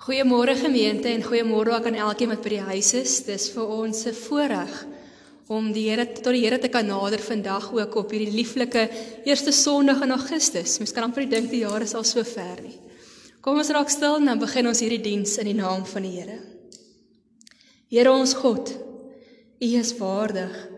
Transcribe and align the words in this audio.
Goeiemôre 0.00 0.54
gemeente 0.56 1.10
en 1.12 1.20
goeiemôre 1.20 1.74
ook 1.76 1.86
aan 1.90 1.98
elkeen 2.00 2.30
wat 2.32 2.40
by 2.40 2.54
die 2.54 2.68
huis 2.70 2.94
is. 2.96 3.18
Dis 3.26 3.50
vir 3.52 3.66
ons 3.68 4.06
'n 4.08 4.16
voorreg 4.16 4.86
om 5.46 5.72
die 5.72 5.90
Here 5.90 6.06
tot 6.06 6.32
die 6.32 6.40
Here 6.40 6.58
te 6.58 6.68
kan 6.68 6.86
nader 6.86 7.18
vandag 7.18 7.68
ook 7.72 7.94
op 7.96 8.10
hierdie 8.10 8.32
lieflike 8.32 8.88
eerste 9.26 9.52
Sondag 9.52 10.00
in 10.00 10.10
Augustus. 10.10 10.78
Mens 10.78 10.92
kan 10.92 11.04
amper 11.04 11.28
dink 11.28 11.50
die 11.50 11.60
jaar 11.66 11.82
is 11.82 11.94
al 11.94 12.04
so 12.04 12.24
ver 12.24 12.62
nie. 12.62 12.78
Kom 13.42 13.58
ons 13.58 13.68
raak 13.68 13.90
stil 13.90 14.16
en 14.16 14.24
dan 14.24 14.38
begin 14.38 14.66
ons 14.66 14.80
hierdie 14.80 15.02
diens 15.02 15.36
in 15.36 15.44
die 15.44 15.60
naam 15.60 15.84
van 15.84 16.02
die 16.02 16.16
Here. 16.16 16.40
Here 17.90 18.10
ons 18.10 18.32
God, 18.32 18.72
U 19.60 19.66
is 19.66 19.98
waardig 19.98 20.68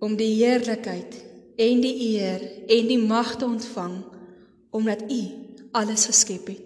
om 0.00 0.16
die 0.16 0.34
heerlikheid 0.34 1.14
en 1.56 1.80
die 1.80 2.18
eer 2.18 2.40
en 2.66 2.88
die 2.88 2.98
mag 2.98 3.36
te 3.36 3.44
ontvang 3.44 4.02
omdat 4.72 5.02
U 5.08 5.22
alles 5.70 6.06
geskep 6.06 6.48
het. 6.48 6.63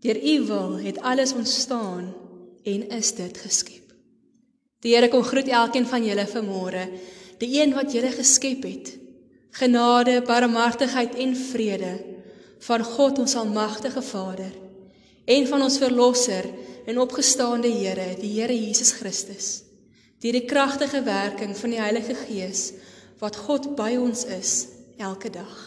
Deur 0.00 0.16
U 0.16 0.46
wil 0.46 0.78
het 0.78 1.00
alles 1.00 1.32
ontstaan 1.32 2.14
en 2.64 2.88
is 2.88 3.14
dit 3.14 3.38
geskep. 3.38 3.92
Die 4.80 4.94
Here 4.94 5.08
kom 5.12 5.22
groet 5.22 5.48
elkeen 5.48 5.86
van 5.86 6.04
julle 6.04 6.24
vanmôre, 6.28 6.86
die 7.40 7.60
een 7.60 7.74
wat 7.76 7.92
julle 7.92 8.12
geskep 8.14 8.64
het. 8.64 8.94
Genade, 9.60 10.22
barmhartigheid 10.24 11.14
en 11.20 11.34
vrede 11.36 11.92
van 12.64 12.84
God 12.84 13.18
ons 13.18 13.34
almagtige 13.34 14.02
Vader 14.02 14.52
en 15.24 15.46
van 15.46 15.62
ons 15.62 15.78
verlosser 15.78 16.48
en 16.86 17.00
opgestaande 17.00 17.68
Here, 17.68 18.14
die 18.20 18.32
Here 18.38 18.56
Jesus 18.56 18.92
Christus. 18.92 19.50
Deur 20.20 20.36
die 20.36 20.44
kragtige 20.48 21.02
werking 21.04 21.56
van 21.56 21.76
die 21.76 21.80
Heilige 21.80 22.16
Gees 22.26 22.70
wat 23.20 23.36
God 23.36 23.74
by 23.76 23.94
ons 24.00 24.24
is 24.24 24.54
elke 25.00 25.32
dag. 25.32 25.60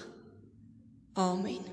Amen. 1.13 1.72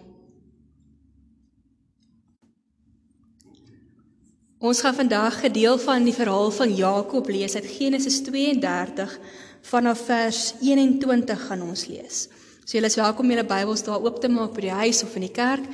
Ons 4.60 4.80
gaan 4.84 4.94
vandag 4.94 5.40
'n 5.42 5.52
deel 5.52 5.78
van 5.78 6.04
die 6.04 6.12
verhaal 6.12 6.50
van 6.50 6.74
Jakob 6.74 7.28
lees 7.28 7.54
uit 7.54 7.66
Genesis 7.66 8.20
32 8.22 9.18
vanaf 9.60 9.98
vers 10.04 10.54
21 10.60 11.46
gaan 11.46 11.62
ons 11.62 11.86
lees. 11.86 12.28
So 12.64 12.76
julle 12.76 12.86
is 12.86 12.94
welkom 12.94 13.24
om 13.24 13.30
julle 13.30 13.44
Bybels 13.44 13.82
daar 13.82 14.02
oop 14.04 14.20
te 14.20 14.28
maak 14.28 14.52
by 14.52 14.60
die 14.60 14.70
huis 14.82 15.02
of 15.02 15.14
in 15.14 15.20
die 15.20 15.32
kerk. 15.32 15.64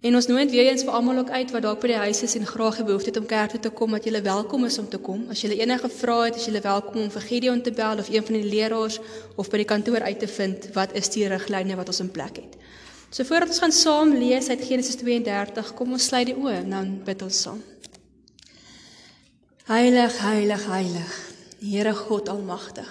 En 0.00 0.14
ons 0.14 0.26
nooi 0.26 0.48
weer 0.48 0.70
eens 0.70 0.82
vir 0.82 0.92
almal 0.92 1.18
ook 1.18 1.30
uit 1.30 1.50
wat 1.50 1.62
dalk 1.62 1.80
by 1.80 1.86
die 1.86 1.96
huis 2.06 2.22
is 2.22 2.34
en 2.36 2.46
graag 2.46 2.80
'n 2.80 2.86
behoefte 2.86 3.10
het 3.10 3.18
om 3.18 3.26
kerk 3.26 3.50
toe 3.50 3.60
te 3.60 3.70
kom, 3.70 3.90
dat 3.90 4.04
julle 4.04 4.22
welkom 4.22 4.64
is 4.64 4.78
om 4.78 4.88
te 4.88 4.98
kom. 4.98 5.26
As 5.30 5.40
julle 5.40 5.60
enige 5.60 5.88
vrae 5.88 6.24
het, 6.24 6.36
is 6.36 6.44
julle 6.44 6.60
welkom 6.60 7.02
om 7.02 7.10
vir 7.10 7.20
Gideon 7.20 7.62
te 7.62 7.70
bel 7.70 7.98
of 7.98 8.08
een 8.08 8.24
van 8.24 8.34
die 8.34 8.48
leraars 8.48 8.98
of 9.36 9.50
by 9.50 9.56
die 9.56 9.64
kantoor 9.64 10.00
uit 10.00 10.18
te 10.18 10.28
vind 10.28 10.68
wat 10.72 10.92
is 10.94 11.08
die 11.08 11.28
riglyne 11.28 11.76
wat 11.76 11.88
ons 11.88 12.00
in 12.00 12.10
plek 12.10 12.36
het. 12.36 12.56
So 13.10 13.24
voordat 13.24 13.48
ons 13.48 13.58
gaan 13.58 13.72
saam 13.72 14.14
lees 14.14 14.48
uit 14.48 14.64
Genesis 14.64 14.96
32, 14.96 15.74
kom 15.74 15.92
ons 15.92 16.04
sluit 16.04 16.26
die 16.26 16.34
oë 16.34 16.52
en 16.64 16.70
dan 16.70 17.00
bid 17.04 17.22
ons 17.22 17.42
saam. 17.42 17.62
Heilig, 19.66 20.14
heilig, 20.22 20.64
heilig. 20.70 21.14
Here 21.58 21.92
God 21.92 22.28
almagtig. 22.28 22.86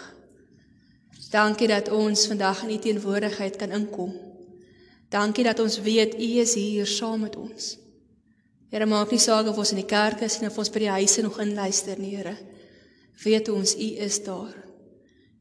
Dankie 1.31 1.69
dat 1.71 1.87
ons 1.87 2.25
vandag 2.27 2.65
in 2.65 2.73
U 2.73 2.79
teenwoordigheid 2.83 3.55
kan 3.55 3.71
inkom. 3.71 4.11
Dankie 5.07 5.45
dat 5.47 5.61
ons 5.63 5.77
weet 5.85 6.17
U 6.19 6.27
is 6.41 6.57
hier 6.59 6.89
saam 6.91 7.23
met 7.23 7.37
ons. 7.39 7.77
Here 8.75 8.87
maak 8.91 9.13
nie 9.15 9.21
saak 9.23 9.47
of 9.47 9.61
ons 9.63 9.71
in 9.71 9.79
die 9.79 9.87
kerk 9.87 10.25
is 10.27 10.35
of 10.43 10.57
ons 10.59 10.73
by 10.75 10.81
die 10.83 10.89
huise 10.97 11.23
nog 11.23 11.39
inluister 11.45 11.95
nie, 11.95 12.11
Here. 12.17 12.35
Weet 13.23 13.53
ons 13.55 13.77
U 13.79 13.87
is 14.09 14.19
daar. 14.27 14.51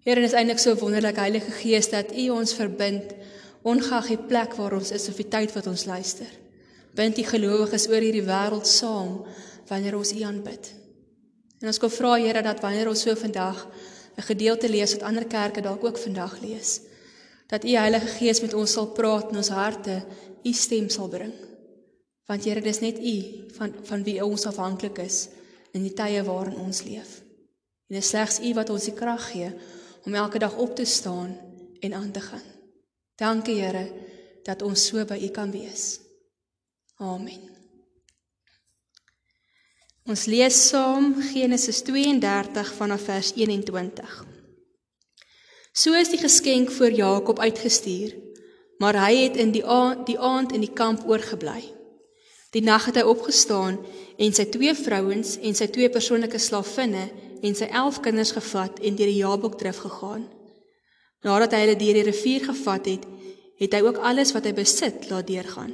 Here, 0.07 0.21
dit 0.21 0.31
is 0.31 0.39
eintlik 0.39 0.63
so 0.63 0.79
wonderlik 0.79 1.19
Heilige 1.19 1.51
Gees 1.59 1.91
dat 1.91 2.15
U 2.15 2.29
ons 2.37 2.55
verbind 2.55 3.11
ongeag 3.67 4.13
die 4.15 4.21
plek 4.31 4.55
waar 4.55 4.79
ons 4.79 4.95
is 4.95 5.11
of 5.11 5.19
die 5.19 5.27
tyd 5.35 5.51
wat 5.59 5.67
ons 5.67 5.89
luister. 5.91 6.31
Bind 6.95 7.19
die 7.19 7.27
gelowiges 7.27 7.91
oor 7.91 8.07
hierdie 8.07 8.23
wêreld 8.23 8.71
saam 8.71 9.25
wanneer 9.67 9.99
ons 9.99 10.15
U 10.15 10.23
aanbid. 10.31 10.75
En 11.65 11.71
ons 11.73 11.81
kom 11.81 11.89
vra 11.89 12.19
Here 12.21 12.43
dat 12.45 12.61
wanneer 12.61 12.91
ons 12.91 13.01
so 13.07 13.15
vandag 13.17 13.63
'n 14.19 14.23
gedeelte 14.23 14.69
lees 14.69 14.93
wat 14.93 15.03
ander 15.09 15.25
kerke 15.25 15.63
dalk 15.65 15.85
ook 15.85 15.99
vandag 15.99 16.41
lees, 16.41 16.81
dat 17.49 17.65
U 17.65 17.69
Heilige 17.69 18.07
Gees 18.07 18.41
met 18.41 18.55
ons 18.55 18.73
sal 18.73 18.87
praat 18.93 19.31
in 19.31 19.37
ons 19.37 19.49
harte, 19.49 20.05
U 20.45 20.53
stem 20.53 20.89
sal 20.89 21.09
bring. 21.09 21.33
Want 22.27 22.45
Here, 22.45 22.61
dis 22.61 22.81
net 22.81 22.99
U 22.99 23.17
van 23.57 23.73
van 23.83 24.05
wie 24.05 24.25
ons 24.25 24.47
afhanklik 24.47 24.99
is 24.99 25.29
in 25.73 25.83
die 25.83 25.95
tye 25.95 26.23
waarin 26.23 26.57
ons 26.57 26.83
leef. 26.83 27.23
En 27.89 27.97
dit 27.97 28.05
is 28.05 28.09
slegs 28.09 28.41
U 28.41 28.55
wat 28.55 28.71
ons 28.71 28.85
die 28.85 28.95
krag 28.95 29.31
gee 29.31 29.51
om 30.05 30.15
elke 30.15 30.39
dag 30.39 30.57
op 30.57 30.77
te 30.77 30.85
staan 30.85 31.37
en 31.81 31.93
aan 31.93 32.13
te 32.13 32.21
gaan. 32.21 32.45
Dankie 33.17 33.61
Here 33.61 33.89
dat 34.45 34.63
ons 34.63 34.87
so 34.87 35.05
by 35.05 35.17
U 35.17 35.29
kan 35.29 35.51
wees. 35.51 36.01
Amen. 36.97 37.54
Ons 40.05 40.27
lees 40.29 40.57
saam 40.69 41.15
Genesis 41.31 41.79
32 41.81 42.73
vanaf 42.77 43.07
vers 43.09 43.31
21. 43.39 44.17
So 45.73 45.97
is 45.97 46.11
die 46.13 46.19
geskenk 46.21 46.69
vir 46.77 46.93
Jakob 46.93 47.39
uitgestuur, 47.41 48.11
maar 48.85 48.99
hy 49.01 49.15
het 49.23 49.39
in 49.41 49.55
die 49.55 49.63
aand, 49.65 50.03
die 50.05 50.19
aand 50.21 50.51
in 50.53 50.61
die 50.61 50.75
kamp 50.77 51.07
oorgebly. 51.09 51.63
Die 52.53 52.61
nag 52.61 52.85
het 52.91 52.99
hy 53.01 53.05
opgestaan 53.09 53.79
en 54.21 54.37
sy 54.37 54.45
twee 54.53 54.75
vrouens 54.77 55.39
en 55.41 55.57
sy 55.57 55.71
twee 55.73 55.89
persoonlike 55.89 56.37
slavinne 56.37 57.07
en 57.41 57.57
sy 57.57 57.71
11 57.71 58.01
kinders 58.05 58.35
gevat 58.37 58.83
en 58.85 58.99
deur 58.99 59.09
die 59.09 59.23
Jabok 59.23 59.57
drif 59.63 59.81
gegaan. 59.87 60.27
Nadat 61.25 61.57
hy 61.57 61.63
hulle 61.63 61.79
deur 61.81 61.97
die 61.97 62.05
rivier 62.11 62.45
gevat 62.51 62.93
het, 62.93 63.09
het 63.57 63.79
hy 63.79 63.81
ook 63.89 64.03
alles 64.05 64.35
wat 64.37 64.45
hy 64.45 64.53
besit 64.53 65.09
laat 65.09 65.33
deurgaan. 65.33 65.73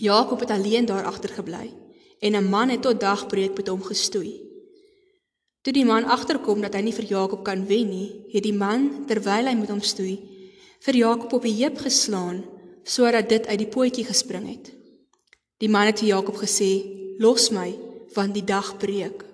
Jakob 0.00 0.46
het 0.46 0.56
alleen 0.56 0.88
daar 0.88 1.04
agtergebly 1.12 1.68
en 2.20 2.36
'n 2.36 2.48
man 2.48 2.68
het 2.68 2.82
tot 2.82 3.00
dagbreek 3.00 3.56
met 3.56 3.68
hom 3.68 3.82
gestoei. 3.82 4.48
Toe 5.60 5.72
die 5.72 5.84
man 5.84 6.04
agterkom 6.04 6.60
dat 6.60 6.74
hy 6.74 6.80
nie 6.80 6.94
vir 6.94 7.04
Jakob 7.04 7.44
kan 7.44 7.66
wen 7.66 7.88
nie, 7.88 8.24
het 8.32 8.42
die 8.42 8.56
man 8.56 9.04
terwyl 9.06 9.46
hy 9.46 9.54
met 9.54 9.68
hom 9.68 9.82
stoei, 9.82 10.18
vir 10.80 10.94
Jakob 10.94 11.32
op 11.32 11.42
die 11.42 11.58
heup 11.62 11.78
geslaan 11.78 12.44
sodat 12.88 13.28
dit 13.28 13.46
uit 13.46 13.58
die 13.58 13.68
pootjie 13.68 14.04
gespring 14.04 14.46
het. 14.48 14.70
Die 15.60 15.68
man 15.68 15.90
het 15.90 15.98
vir 16.00 16.08
Jakob 16.08 16.36
gesê: 16.40 16.86
"Los 17.18 17.50
my, 17.50 17.74
want 18.14 18.34
die 18.34 18.44
dag 18.44 18.76
breek." 18.78 19.24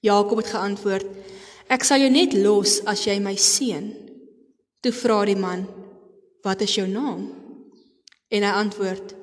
Jakob 0.00 0.38
het 0.38 0.46
geantwoord: 0.46 1.06
"Ek 1.68 1.84
sal 1.84 1.98
jou 1.98 2.10
net 2.10 2.32
los 2.32 2.80
as 2.84 3.04
jy 3.04 3.18
my 3.20 3.36
seën." 3.36 3.92
Toe 4.80 4.92
vra 4.92 5.24
die 5.24 5.36
man: 5.36 5.66
"Wat 6.42 6.60
is 6.60 6.74
jou 6.74 6.88
naam?" 6.88 7.30
En 8.28 8.42
hy 8.42 8.50
antwoord: 8.50 9.14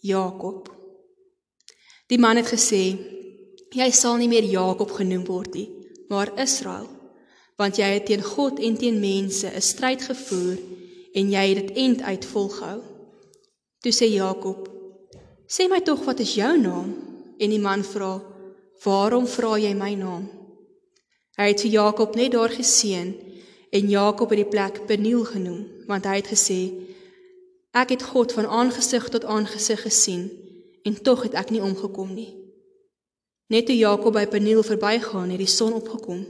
"Jakob." 0.00 0.73
Die 2.06 2.18
man 2.18 2.36
het 2.36 2.50
gesê: 2.52 2.98
"Jy 3.72 3.90
sal 3.90 4.16
nie 4.16 4.28
meer 4.28 4.44
Jakob 4.44 4.90
genoem 4.90 5.24
word 5.24 5.54
nie, 5.54 5.68
maar 6.08 6.32
Israel, 6.36 6.88
want 7.56 7.78
jy 7.80 7.88
het 7.94 8.06
teen 8.06 8.22
God 8.22 8.60
en 8.60 8.76
teen 8.76 9.00
mense 9.00 9.48
'n 9.48 9.60
stryd 9.60 10.02
gevoer 10.02 10.58
en 11.14 11.30
jy 11.30 11.44
het 11.48 11.66
dit 11.66 11.76
end 11.76 12.02
uit 12.02 12.24
volgehou." 12.24 12.80
Toe 13.80 13.92
sê 13.92 14.06
Jakob: 14.12 14.68
"Sê 15.48 15.68
my 15.68 15.80
tog 15.80 16.04
wat 16.04 16.20
is 16.20 16.34
jou 16.34 16.58
naam?" 16.60 16.94
En 17.38 17.50
die 17.50 17.58
man 17.58 17.84
vra: 17.84 18.22
"Waarom 18.84 19.26
vra 19.26 19.56
jy 19.58 19.74
my 19.74 19.94
naam?" 19.94 20.28
Hy 21.36 21.48
het 21.48 21.60
vir 21.60 21.70
Jakob 21.70 22.14
net 22.14 22.32
daar 22.32 22.50
geseën 22.50 23.14
en 23.70 23.88
Jakob 23.88 24.28
het 24.30 24.38
die 24.38 24.50
plek 24.50 24.86
Peniel 24.86 25.24
genoem, 25.24 25.66
want 25.86 26.04
hy 26.04 26.16
het 26.16 26.26
gesê: 26.26 26.72
"Ek 27.72 27.88
het 27.88 28.02
God 28.02 28.32
van 28.32 28.46
aangesig 28.46 29.08
tot 29.08 29.24
aangesig 29.24 29.82
gesien." 29.82 30.43
En 30.84 31.02
tog 31.02 31.24
het 31.24 31.34
ek 31.40 31.50
nie 31.50 31.62
omgekom 31.64 32.12
nie. 32.14 32.30
Net 33.52 33.66
toe 33.68 33.76
Jakob 33.76 34.14
by 34.16 34.24
Peniel 34.28 34.62
verbygaan, 34.64 35.32
het 35.32 35.40
die 35.40 35.50
son 35.50 35.74
opgekom. 35.76 36.24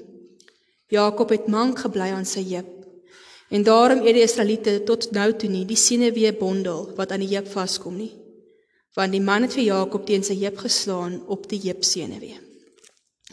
Jakob 0.91 1.31
het 1.35 1.51
mank 1.51 1.83
gebly 1.83 2.11
aan 2.15 2.27
sy 2.29 2.43
heup. 2.53 2.71
En 3.51 3.63
daarom 3.67 4.03
eet 4.03 4.17
die 4.19 4.25
Israeliete 4.27 4.81
tot 4.87 5.11
nou 5.15 5.29
toe 5.39 5.51
nie 5.51 5.65
die 5.69 5.79
senuwee 5.79 6.33
bondel 6.39 6.89
wat 6.99 7.13
aan 7.13 7.23
die 7.23 7.31
heup 7.35 7.51
vaskom 7.51 7.99
nie. 7.99 8.13
Want 8.95 9.15
die 9.15 9.23
man 9.23 9.47
het 9.47 9.55
vir 9.59 9.67
Jakob 9.67 10.07
teen 10.07 10.27
sy 10.27 10.39
heup 10.43 10.59
geslaan 10.63 11.21
op 11.27 11.49
die 11.51 11.61
heup 11.67 11.85
senuwee. 11.87 12.39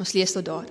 Ons 0.02 0.14
lees 0.18 0.34
tot 0.34 0.46
daar. 0.46 0.70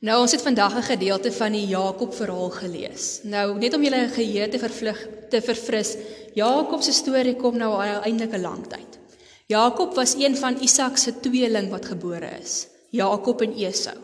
Nou 0.00 0.14
ons 0.22 0.32
het 0.32 0.40
vandag 0.40 0.76
'n 0.76 0.82
gedeelte 0.82 1.32
van 1.32 1.52
die 1.52 1.66
Jakob 1.66 2.14
verhaal 2.14 2.50
gelees. 2.50 3.20
Nou 3.22 3.58
net 3.58 3.74
om 3.74 3.82
julle 3.82 4.08
geheue 4.08 4.48
te 4.48 4.58
vervlug 4.58 5.08
te 5.28 5.42
verfris. 5.42 5.96
Jakob 6.34 6.82
se 6.82 6.92
storie 6.92 7.36
kom 7.36 7.56
nou 7.56 7.72
al 7.72 8.02
eintlik 8.02 8.32
'n 8.32 8.40
lang 8.40 8.66
tyd. 8.66 8.98
Jakob 9.46 9.94
was 9.94 10.14
een 10.14 10.36
van 10.36 10.56
Isak 10.60 10.96
se 10.96 11.20
tweeling 11.20 11.70
wat 11.70 11.84
gebore 11.84 12.30
is. 12.40 12.66
Jakob 12.90 13.40
en 13.40 13.52
Esau. 13.52 13.96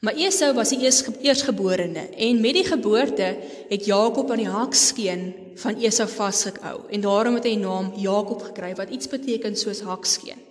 Maar 0.00 0.14
Esau 0.14 0.54
was 0.54 0.68
die 0.68 0.80
eers 0.80 1.04
eersgeborene 1.20 2.08
en 2.16 2.40
met 2.40 2.54
die 2.54 2.64
geboorte 2.64 3.36
het 3.68 3.84
Jakob 3.84 4.30
aan 4.30 4.36
die 4.36 4.48
hakskeen 4.48 5.34
van 5.54 5.76
Esau 5.76 6.08
vasgehou 6.08 6.80
en 6.90 7.00
daarom 7.00 7.34
het 7.34 7.44
hy 7.44 7.50
die 7.50 7.64
naam 7.64 7.92
Jakob 7.96 8.42
gekry 8.42 8.74
wat 8.74 8.90
iets 8.90 9.08
beteken 9.08 9.56
soos 9.56 9.80
hakskeen. 9.80 10.47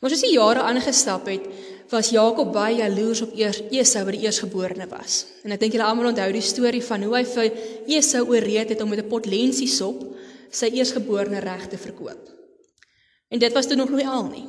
Maar 0.00 0.14
soos 0.14 0.22
die 0.24 0.32
jare 0.32 0.62
aangestap 0.64 1.26
het, 1.28 1.44
was 1.92 2.08
Jakob 2.14 2.52
baie 2.54 2.78
jaloers 2.78 3.20
op 3.26 3.34
Esau 3.36 4.04
wat 4.06 4.14
die 4.16 4.24
eersgeborene 4.24 4.86
was. 4.88 5.26
En 5.44 5.52
ek 5.52 5.60
dink 5.60 5.74
julle 5.74 5.84
almal 5.84 6.08
onthou 6.12 6.30
die 6.32 6.44
storie 6.44 6.80
van 6.86 7.02
hoe 7.04 7.16
hy 7.18 7.24
vir 7.28 7.50
Esau 7.98 8.22
ooreed 8.30 8.72
het 8.72 8.80
om 8.80 8.88
met 8.88 9.02
'n 9.02 9.10
pot 9.10 9.26
lensiesop 9.26 10.06
sy 10.50 10.70
eersgeborene 10.72 11.42
reg 11.44 11.66
te 11.68 11.76
verkoop. 11.76 12.22
En 13.28 13.38
dit 13.38 13.52
was 13.52 13.66
toe 13.66 13.76
nog 13.76 13.90
nie 13.90 14.06
al 14.06 14.24
nie. 14.24 14.46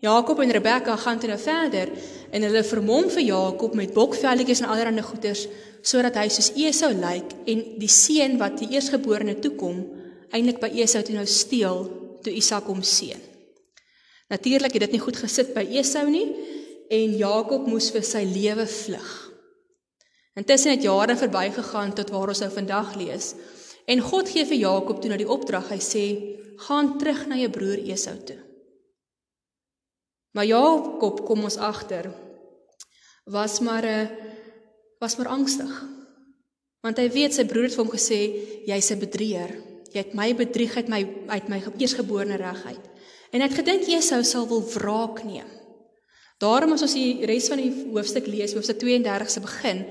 Jakob 0.00 0.38
en 0.40 0.50
Rebekka 0.50 0.96
gaan 0.96 1.18
toe 1.18 1.28
nou 1.28 1.38
verder 1.38 1.88
en 2.30 2.42
hulle 2.42 2.62
vermom 2.64 3.10
vir 3.10 3.22
Jakob 3.22 3.74
met 3.74 3.94
bokvelletjies 3.94 4.60
en 4.60 4.68
allerlei 4.68 5.02
goeders 5.02 5.46
sodat 5.82 6.14
hy 6.14 6.28
soos 6.28 6.52
Esau 6.56 6.92
lyk 6.92 7.32
en 7.46 7.64
die 7.78 7.88
seun 7.88 8.38
wat 8.38 8.58
die 8.58 8.68
eersgeborene 8.68 9.38
toekom 9.38 9.86
eintlik 10.30 10.60
by 10.60 10.70
Esau 10.74 11.02
toe 11.02 11.14
nou 11.14 11.26
steel 11.26 11.90
toe 12.22 12.32
Isak 12.32 12.64
hom 12.64 12.82
seën. 12.82 13.29
Natuurlik 14.30 14.76
het 14.76 14.86
dit 14.86 14.96
nie 14.96 15.02
goed 15.02 15.18
gesit 15.18 15.54
by 15.56 15.64
Esau 15.80 16.06
nie 16.10 16.28
en 16.90 17.16
Jakob 17.18 17.66
moes 17.70 17.90
vir 17.94 18.04
sy 18.06 18.22
lewe 18.26 18.66
vlug. 18.66 19.10
Intussen 20.38 20.76
het 20.76 20.86
jare 20.86 21.16
verbygegaan 21.18 21.94
tot 21.98 22.12
waar 22.14 22.30
ons 22.32 22.42
nou 22.42 22.50
vandag 22.54 22.94
lees. 22.98 23.34
En 23.90 24.02
God 24.02 24.30
gee 24.30 24.46
vir 24.46 24.62
Jakob 24.62 25.00
toe 25.00 25.10
nou 25.10 25.18
die 25.18 25.28
opdrag. 25.28 25.68
Hy 25.70 25.80
sê: 25.82 26.04
"Gaan 26.66 26.98
terug 26.98 27.26
na 27.26 27.36
jou 27.36 27.50
broer 27.50 27.82
Esau 27.90 28.16
toe." 28.24 28.38
Maar 30.32 30.46
Jakob 30.46 31.24
kom 31.26 31.44
ons 31.44 31.56
agter 31.56 32.12
was 33.24 33.60
maar 33.60 33.82
'n 33.82 33.86
eh, 33.86 34.10
was 34.98 35.16
maar 35.16 35.26
angstig. 35.28 35.84
Want 36.80 36.96
hy 36.96 37.10
weet 37.10 37.34
sy 37.34 37.44
broer 37.44 37.62
het 37.62 37.74
vir 37.74 37.84
hom 37.84 37.92
gesê 37.92 38.20
jy's 38.66 38.90
'n 38.90 38.98
bedrieger. 38.98 39.50
Jy 39.92 39.98
het 39.98 40.14
my 40.14 40.34
bedrieg 40.34 40.76
uit 40.76 40.88
my 40.88 41.08
uit 41.26 41.48
my 41.48 41.62
eersgeborene 41.78 42.36
reg 42.36 42.64
uit. 42.64 42.89
En 43.30 43.40
hy 43.40 43.46
het 43.46 43.58
gedink 43.60 43.88
Esau 43.88 44.22
sal 44.26 44.46
wil 44.50 44.62
wraak 44.74 45.22
neem. 45.26 45.48
Daarom 46.40 46.72
as 46.74 46.82
ons 46.86 46.96
die 46.96 47.26
res 47.28 47.50
van 47.52 47.60
die 47.60 47.70
hoofstuk 47.92 48.26
lees, 48.30 48.54
hoofstuk 48.56 48.80
32 48.80 49.30
se 49.30 49.42
begin, 49.44 49.82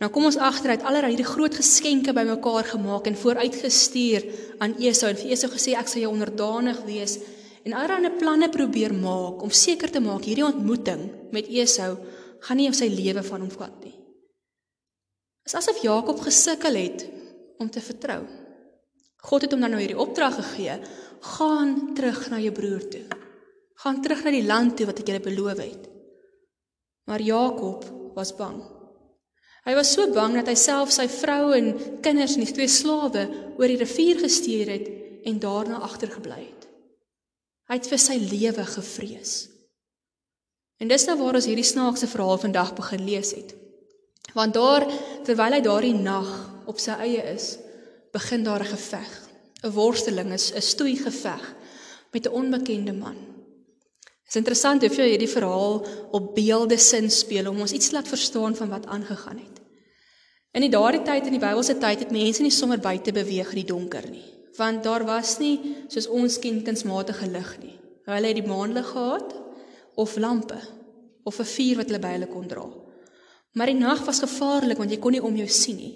nou 0.00 0.08
kom 0.12 0.24
ons 0.30 0.38
agter 0.40 0.72
uit 0.72 0.86
allerlei 0.86 1.12
hierdie 1.12 1.28
groot 1.28 1.54
geskenke 1.54 2.14
bymekaar 2.16 2.70
gemaak 2.72 3.10
en 3.10 3.18
vooruitgestuur 3.20 4.24
aan 4.64 4.78
Esau 4.80 5.10
en 5.12 5.20
vir 5.20 5.34
Esau 5.36 5.50
gesê 5.52 5.76
ek 5.76 5.92
sal 5.92 6.06
jou 6.06 6.14
onderdanig 6.14 6.80
wees 6.86 7.18
en 7.68 7.76
allerlei 7.76 8.14
planne 8.16 8.48
probeer 8.48 8.96
maak 8.96 9.44
om 9.44 9.52
seker 9.52 9.92
te 9.92 10.00
maak 10.00 10.24
hierdie 10.24 10.46
ontmoeting 10.48 11.04
met 11.36 11.52
Esau 11.52 11.92
gaan 12.46 12.56
nie 12.56 12.70
sy 12.72 12.88
lewe 12.88 13.22
van 13.26 13.44
hom 13.44 13.52
vat 13.52 13.76
nie. 13.84 13.96
Dit 15.44 15.52
is 15.52 15.58
asof 15.60 15.82
Jakob 15.84 16.22
gesukkel 16.24 16.80
het 16.80 17.04
om 17.60 17.68
te 17.68 17.82
vertrou. 17.84 18.22
God 19.20 19.44
het 19.44 19.52
hom 19.52 19.60
dan 19.60 19.74
nou 19.74 19.80
hierdie 19.82 20.00
opdrag 20.00 20.38
gegee: 20.38 20.78
"Gaan 21.20 21.94
terug 21.94 22.30
na 22.30 22.38
jou 22.40 22.52
broer 22.52 22.88
toe. 22.88 23.06
Gaan 23.74 24.02
terug 24.02 24.24
na 24.24 24.30
die 24.30 24.46
land 24.46 24.76
toe 24.76 24.86
wat 24.86 24.98
ek 24.98 25.06
julle 25.06 25.20
beloof 25.20 25.58
het." 25.58 25.88
Maar 27.06 27.20
Jakob 27.20 27.84
was 28.14 28.34
bang. 28.36 28.62
Hy 29.64 29.74
was 29.74 29.92
so 29.92 30.08
bang 30.12 30.34
dat 30.34 30.48
hy 30.48 30.54
self 30.54 30.92
sy 30.92 31.06
vrou 31.08 31.52
en 31.52 32.00
kinders 32.00 32.36
en 32.36 32.44
die 32.44 32.54
twee 32.54 32.68
slawe 32.68 33.26
oor 33.58 33.68
die 33.68 33.80
rivier 33.80 34.20
gestuur 34.22 34.72
het 34.72 34.88
en 35.28 35.38
daarna 35.38 35.82
agtergebly 35.84 36.40
het. 36.40 36.68
Hy 37.68 37.76
het 37.78 37.86
vir 37.86 38.00
sy 38.02 38.16
lewe 38.18 38.64
gevrees. 38.66 39.34
En 40.80 40.88
dis 40.88 41.04
nou 41.06 41.16
waar 41.20 41.36
ons 41.38 41.46
hierdie 41.46 41.66
snaakse 41.66 42.08
verhaal 42.08 42.40
vandag 42.40 42.72
begin 42.78 43.04
lees 43.04 43.34
het. 43.36 43.52
Want 44.34 44.54
daar 44.56 44.86
terwyl 45.26 45.58
hy 45.58 45.60
daardie 45.64 45.94
nag 45.94 46.30
op 46.70 46.80
sy 46.80 46.96
eie 47.04 47.22
is, 47.34 47.58
begin 48.14 48.44
daar 48.44 48.64
'n 48.64 48.72
geveg. 48.72 49.29
'n 49.62 49.72
Worsteling 49.72 50.32
is 50.32 50.52
'n 50.52 50.62
stoei 50.62 50.96
geveg 50.96 51.54
met 52.12 52.26
'n 52.26 52.32
onbekende 52.40 52.92
man. 52.92 53.16
Dit 54.24 54.28
is 54.28 54.36
interessant 54.36 54.80
hoe 54.82 54.96
jy 54.96 55.08
hierdie 55.08 55.36
verhaal 55.36 55.86
op 56.10 56.34
beelde 56.34 56.78
sin 56.78 57.10
speel 57.10 57.48
om 57.48 57.60
ons 57.60 57.72
iets 57.72 57.90
laat 57.90 58.08
verstaan 58.08 58.56
van 58.56 58.68
wat 58.68 58.86
aangegaan 58.86 59.38
het. 59.38 59.56
In 60.52 60.60
die 60.60 60.70
daardie 60.70 61.02
tyd 61.02 61.26
in 61.26 61.32
die 61.32 61.46
Bybelse 61.46 61.78
tyd 61.78 61.98
het 61.98 62.10
mense 62.10 62.42
nie 62.42 62.50
sommer 62.50 62.78
buite 62.78 63.12
beweeg 63.12 63.48
in 63.48 63.62
die 63.62 63.72
donker 63.74 64.10
nie 64.10 64.40
want 64.56 64.82
daar 64.84 65.04
was 65.04 65.38
nie 65.38 65.56
soos 65.88 66.08
ons 66.08 66.38
ken 66.38 66.62
kunsmatige 66.66 67.26
lig 67.30 67.50
nie. 67.62 67.76
Hulle 68.04 68.26
het 68.32 68.36
die 68.36 68.46
maanlig 68.46 68.88
gehad 68.92 69.34
of 69.94 70.16
lampe 70.16 70.58
of 71.24 71.38
'n 71.38 71.52
vuur 71.54 71.76
wat 71.76 71.86
hulle 71.88 72.02
by 72.06 72.12
hulle 72.16 72.26
kon 72.26 72.48
dra. 72.48 72.66
Maar 73.52 73.66
die 73.66 73.78
nag 73.78 74.04
was 74.04 74.20
gevaarlik 74.20 74.78
want 74.78 74.90
jy 74.90 74.98
kon 74.98 75.12
nie 75.12 75.22
om 75.22 75.36
jou 75.36 75.48
sien 75.48 75.76
nie. 75.76 75.94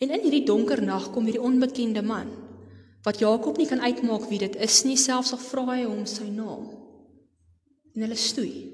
En 0.00 0.10
in 0.10 0.20
hierdie 0.20 0.46
donker 0.46 0.82
nag 0.82 1.10
kom 1.12 1.24
hierdie 1.24 1.42
onbekende 1.42 2.02
man 2.02 2.49
wat 3.02 3.18
Jakob 3.18 3.56
nie 3.56 3.66
kan 3.66 3.80
uitmaak 3.80 4.28
wie 4.28 4.38
dit 4.42 4.56
is 4.60 4.82
nie, 4.84 4.96
selfs 4.96 5.32
al 5.32 5.40
vra 5.40 5.64
hy 5.72 5.84
hom 5.86 6.04
sy 6.06 6.28
naam. 6.28 6.68
En 7.94 8.04
hulle 8.04 8.18
stoei. 8.18 8.68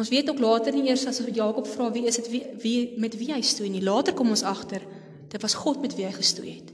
Ons 0.00 0.08
weet 0.08 0.30
ook 0.30 0.40
later 0.40 0.72
nie 0.72 0.88
eers 0.88 1.04
as 1.06 1.20
Jakob 1.20 1.68
vra 1.68 1.90
wie 1.92 2.06
is 2.08 2.16
dit 2.16 2.30
wie, 2.32 2.42
wie 2.62 2.78
met 2.98 3.16
wie 3.20 3.32
hy 3.34 3.42
stoei 3.44 3.68
nie. 3.68 3.84
Later 3.84 4.16
kom 4.16 4.32
ons 4.32 4.46
agter 4.48 4.80
dit 5.30 5.42
was 5.42 5.54
God 5.54 5.82
met 5.84 5.94
wie 5.94 6.06
hy 6.06 6.12
gestoei 6.16 6.54
het. 6.56 6.72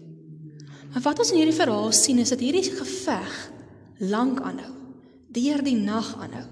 Maar 0.92 1.02
wat 1.10 1.18
ons 1.20 1.32
in 1.34 1.42
hierdie 1.42 1.58
verhaal 1.58 1.90
sien 1.92 2.22
is 2.22 2.32
dat 2.32 2.40
hierdie 2.40 2.64
geveg 2.70 3.34
lank 3.98 4.40
aanhou, 4.40 4.72
deur 5.34 5.60
die 5.64 5.76
nag 5.76 6.14
aanhou. 6.22 6.46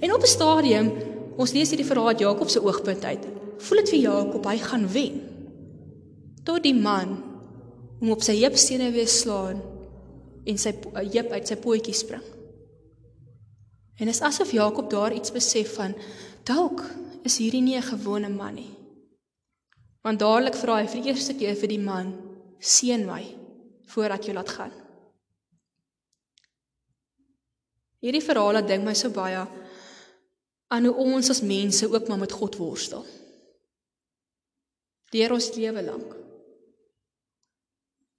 En 0.00 0.14
op 0.14 0.22
'n 0.22 0.32
stadium, 0.32 0.92
ons 1.36 1.52
lees 1.52 1.68
hierdie 1.68 1.88
verhaal 1.88 2.08
uit 2.14 2.24
Jakob 2.24 2.48
se 2.48 2.62
oogpunt 2.62 3.04
uit, 3.04 3.26
voel 3.58 3.78
dit 3.78 3.88
vir 3.88 3.98
Jakob 3.98 4.46
hy 4.46 4.56
gaan 4.58 4.88
wen. 4.92 5.20
Tot 6.44 6.62
die 6.62 6.74
man 6.74 7.25
hom 8.00 8.10
op 8.10 8.22
sy 8.22 8.36
heupstene 8.40 8.90
weer 8.92 9.08
slaan 9.08 9.62
en 10.46 10.58
sy 10.58 10.72
heup 10.94 11.32
uit 11.32 11.48
sy 11.48 11.56
pootjie 11.56 11.94
spring. 11.96 12.24
En 13.96 14.08
is 14.12 14.20
asof 14.20 14.52
Jakob 14.52 14.90
daar 14.90 15.14
iets 15.14 15.32
besef 15.32 15.74
van 15.74 15.96
dalk 16.44 16.84
is 17.24 17.38
hierdie 17.38 17.62
nie 17.62 17.76
'n 17.76 17.90
gewone 17.92 18.28
man 18.28 18.54
nie. 18.54 18.74
Want 20.02 20.20
dadelik 20.20 20.54
vra 20.54 20.76
hy 20.82 20.86
vir 20.86 21.02
die 21.02 21.10
eerste 21.10 21.34
keer 21.34 21.56
vir 21.56 21.68
die 21.68 21.82
man: 21.82 22.14
"Seën 22.60 23.06
my." 23.06 23.46
voordat 23.86 24.26
jy 24.26 24.34
laat 24.34 24.50
gaan. 24.50 24.74
Hierdie 28.02 28.24
verhale 28.24 28.62
dink 28.66 28.84
my 28.86 28.94
so 28.94 29.10
baie 29.14 29.46
aan 30.74 30.88
hoe 30.88 30.94
ons 31.14 31.30
as 31.30 31.42
mense 31.46 31.86
ook 31.86 32.08
maar 32.08 32.20
met 32.20 32.34
God 32.34 32.58
worstel. 32.58 33.06
Deur 35.14 35.36
ons 35.36 35.52
lewe 35.54 35.82
lank. 35.86 36.14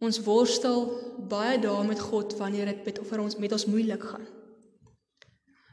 Ons 0.04 0.20
worstel 0.26 0.86
baie 1.30 1.58
dae 1.62 1.86
met 1.88 2.00
God 2.00 2.36
wanneer 2.38 2.70
dit 2.70 2.86
met 2.86 3.02
vir 3.10 3.24
ons 3.24 3.38
met 3.42 3.52
ons 3.58 3.66
moeilik 3.66 4.04
gaan. 4.12 4.28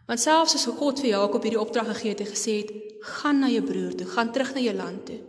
Want 0.08 0.20
selfs 0.20 0.56
as 0.56 0.64
God 0.78 1.00
vir 1.00 1.10
Jakob 1.10 1.44
hierdie 1.44 1.60
opdrag 1.60 1.90
gegee 1.92 2.12
het 2.14 2.24
en 2.24 2.32
gesê 2.32 2.58
het, 2.62 2.72
gaan 3.20 3.40
na 3.40 3.48
jou 3.52 3.62
broer 3.64 3.94
toe, 3.96 4.08
gaan 4.08 4.32
terug 4.32 4.54
na 4.56 4.64
jou 4.64 4.74
land 4.76 5.06
toe, 5.08 5.20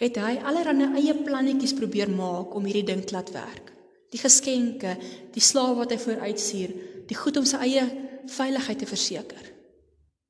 het 0.00 0.16
hy 0.20 0.38
allerlei 0.40 0.88
eie 1.00 1.16
plannetjies 1.24 1.76
probeer 1.76 2.12
maak 2.12 2.54
om 2.56 2.64
hierdie 2.68 2.88
ding 2.92 3.04
te 3.04 3.16
laat 3.16 3.32
werk 3.36 3.70
die 4.10 4.20
geskenke, 4.20 4.96
die 5.34 5.42
slawe 5.42 5.76
wat 5.80 5.94
hy 5.94 5.98
vooruitstuur, 6.02 6.72
die 7.08 7.18
goed 7.18 7.38
om 7.38 7.46
sy 7.46 7.60
eie 7.66 7.84
veiligheid 8.30 8.82
te 8.82 8.88
verseker. 8.90 9.50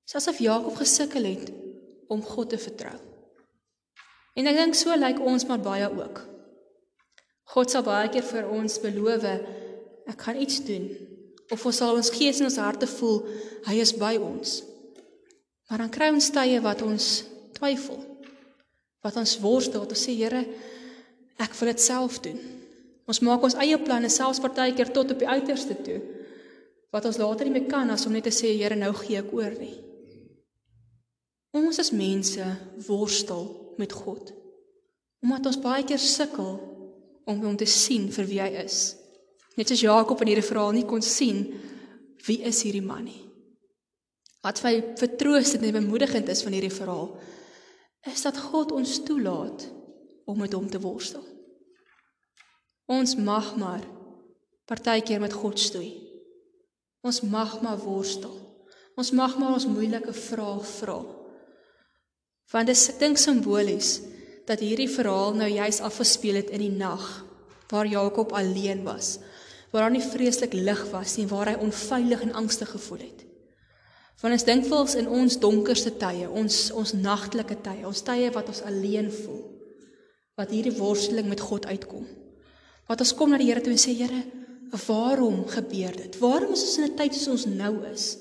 Soos 0.09 0.29
of 0.31 0.41
Jakob 0.43 0.77
gesukkel 0.81 1.29
het 1.29 1.49
om 2.11 2.23
God 2.25 2.53
te 2.53 2.61
vertrou. 2.61 2.97
En 4.37 4.49
ek 4.51 4.59
dink 4.59 4.77
so 4.79 4.95
lyk 4.97 5.21
ons 5.25 5.47
maar 5.49 5.63
baie 5.63 5.89
ook. 5.89 6.21
God 7.51 7.71
sal 7.71 7.83
baie 7.87 8.11
keer 8.13 8.27
vir 8.27 8.51
ons 8.51 8.79
beloof 8.83 9.27
ek 9.31 10.27
gaan 10.27 10.39
iets 10.39 10.61
doen 10.67 10.87
of 11.51 11.65
ons 11.67 11.81
sal 11.83 11.97
ons 11.99 12.13
gees 12.15 12.39
en 12.39 12.47
ons 12.47 12.61
harte 12.63 12.87
voel 12.87 13.25
hy 13.67 13.81
is 13.83 13.93
by 13.99 14.15
ons. 14.23 14.61
Maar 15.71 15.85
dan 15.85 15.93
kry 15.95 16.11
ons 16.15 16.31
tye 16.35 16.61
wat 16.63 16.83
ons 16.87 17.09
twyfel. 17.59 17.99
Wat 19.05 19.17
ons 19.17 19.37
worstel, 19.43 19.83
wat 19.83 19.95
ons 19.95 20.03
sê 20.07 20.15
Here, 20.19 20.41
ek 21.41 21.55
wil 21.59 21.71
dit 21.73 21.83
self 21.83 22.19
doen. 22.25 22.39
Ons 23.11 23.23
maak 23.27 23.43
ons 23.47 23.57
eie 23.63 23.79
planne 23.83 24.11
selfs 24.13 24.43
partykeer 24.43 24.91
tot 24.95 25.15
op 25.15 25.23
die 25.23 25.31
uiterste 25.31 25.77
toe. 25.87 26.01
Wat 26.95 27.07
ons 27.07 27.19
later 27.23 27.47
nie 27.47 27.55
meer 27.55 27.71
kan 27.71 27.91
as 27.91 28.07
om 28.07 28.15
net 28.15 28.27
te 28.29 28.35
sê 28.35 28.53
Here 28.59 28.79
nou 28.79 28.93
gee 28.99 29.19
ek 29.19 29.31
oor 29.35 29.55
nie. 29.59 29.77
Ons 31.57 31.81
as 31.83 31.91
mense 31.95 32.45
worstel 32.87 33.47
met 33.79 33.95
God. 33.95 34.35
Omdat 35.25 35.51
ons 35.51 35.63
baie 35.63 35.87
keer 35.87 36.03
sukkel 36.03 36.59
om 37.27 37.41
hom 37.45 37.57
te 37.57 37.69
sien 37.69 38.09
vir 38.13 38.29
wie 38.29 38.41
hy 38.43 38.51
is. 38.65 38.95
Net 39.59 39.69
soos 39.69 39.83
Jakob 39.85 40.21
in 40.23 40.33
hierdie 40.33 40.47
verhaal 40.47 40.73
nie 40.77 40.87
kon 40.89 41.03
sien 41.05 41.45
wie 42.27 42.41
is 42.47 42.63
hierdie 42.65 42.85
man 42.85 43.05
nie. 43.09 43.21
Wat 44.45 44.61
vir 44.63 44.81
vertroostend 44.97 45.67
en 45.69 45.77
bemoedigend 45.77 46.31
is 46.33 46.43
van 46.45 46.57
hierdie 46.57 46.73
verhaal 46.73 47.11
is 48.09 48.23
dat 48.25 48.39
God 48.41 48.73
ons 48.73 49.03
toelaat 49.05 49.67
om 50.25 50.39
met 50.41 50.55
hom 50.57 50.69
te 50.71 50.81
worstel. 50.81 51.25
Ons 52.91 53.17
mag 53.21 53.53
maar 53.61 53.83
partykeer 54.71 55.21
met 55.21 55.35
God 55.37 55.61
stoei. 55.61 55.91
Ons 57.07 57.21
mag 57.21 57.61
maar 57.63 57.79
worstel. 57.81 58.33
Ons 58.97 59.13
mag 59.17 59.37
maar 59.39 59.57
ons 59.57 59.69
moeilike 59.69 60.13
vrae 60.17 60.65
vra. 60.77 60.99
Want 62.51 62.71
dit 62.71 62.77
is 62.77 62.89
dink 62.99 63.21
simbolies 63.21 63.99
dat 64.51 64.63
hierdie 64.65 64.91
verhaal 64.91 65.37
nou 65.39 65.49
juis 65.49 65.79
afgespeel 65.87 66.41
het 66.43 66.51
in 66.51 66.65
die 66.65 66.75
nag 66.75 67.05
waar 67.71 67.87
Jakob 67.87 68.33
alleen 68.35 68.83
was, 68.83 69.19
waar 69.71 69.87
daar 69.87 69.95
nie 69.95 70.03
vreeslik 70.03 70.57
lig 70.59 70.81
was 70.91 71.15
nie, 71.21 71.29
waar 71.31 71.53
hy 71.53 71.59
onveilig 71.63 72.25
en 72.27 72.35
angstig 72.41 72.73
gevoel 72.75 73.05
het. 73.05 73.21
Want 74.21 74.35
ons 74.35 74.45
dink 74.45 74.67
vols 74.69 74.97
in 74.99 75.07
ons 75.09 75.39
donkerste 75.41 75.93
tye, 76.03 76.27
ons 76.27 76.57
ons 76.77 76.93
nagtelike 76.99 77.61
tye, 77.63 77.87
ons 77.89 78.03
tye 78.05 78.33
wat 78.35 78.51
ons 78.51 78.65
alleen 78.67 79.09
voel, 79.23 79.45
wat 80.37 80.51
hierdie 80.51 80.75
worsteling 80.77 81.31
met 81.31 81.41
God 81.41 81.69
uitkom. 81.71 82.09
Wat 82.91 83.01
ons 83.01 83.15
kom 83.15 83.31
na 83.31 83.39
die 83.39 83.49
Here 83.49 83.63
toe 83.63 83.73
en 83.73 83.81
sê 83.81 83.95
Here, 83.95 84.25
waarom 84.89 85.45
gebeur 85.51 85.95
dit? 85.95 86.19
Waarom 86.19 86.53
is 86.59 86.67
ons 86.67 86.79
in 86.79 86.91
'n 86.91 86.97
tyd 86.99 87.15
soos 87.15 87.29
ons 87.29 87.47
nou 87.47 87.87
is? 87.87 88.19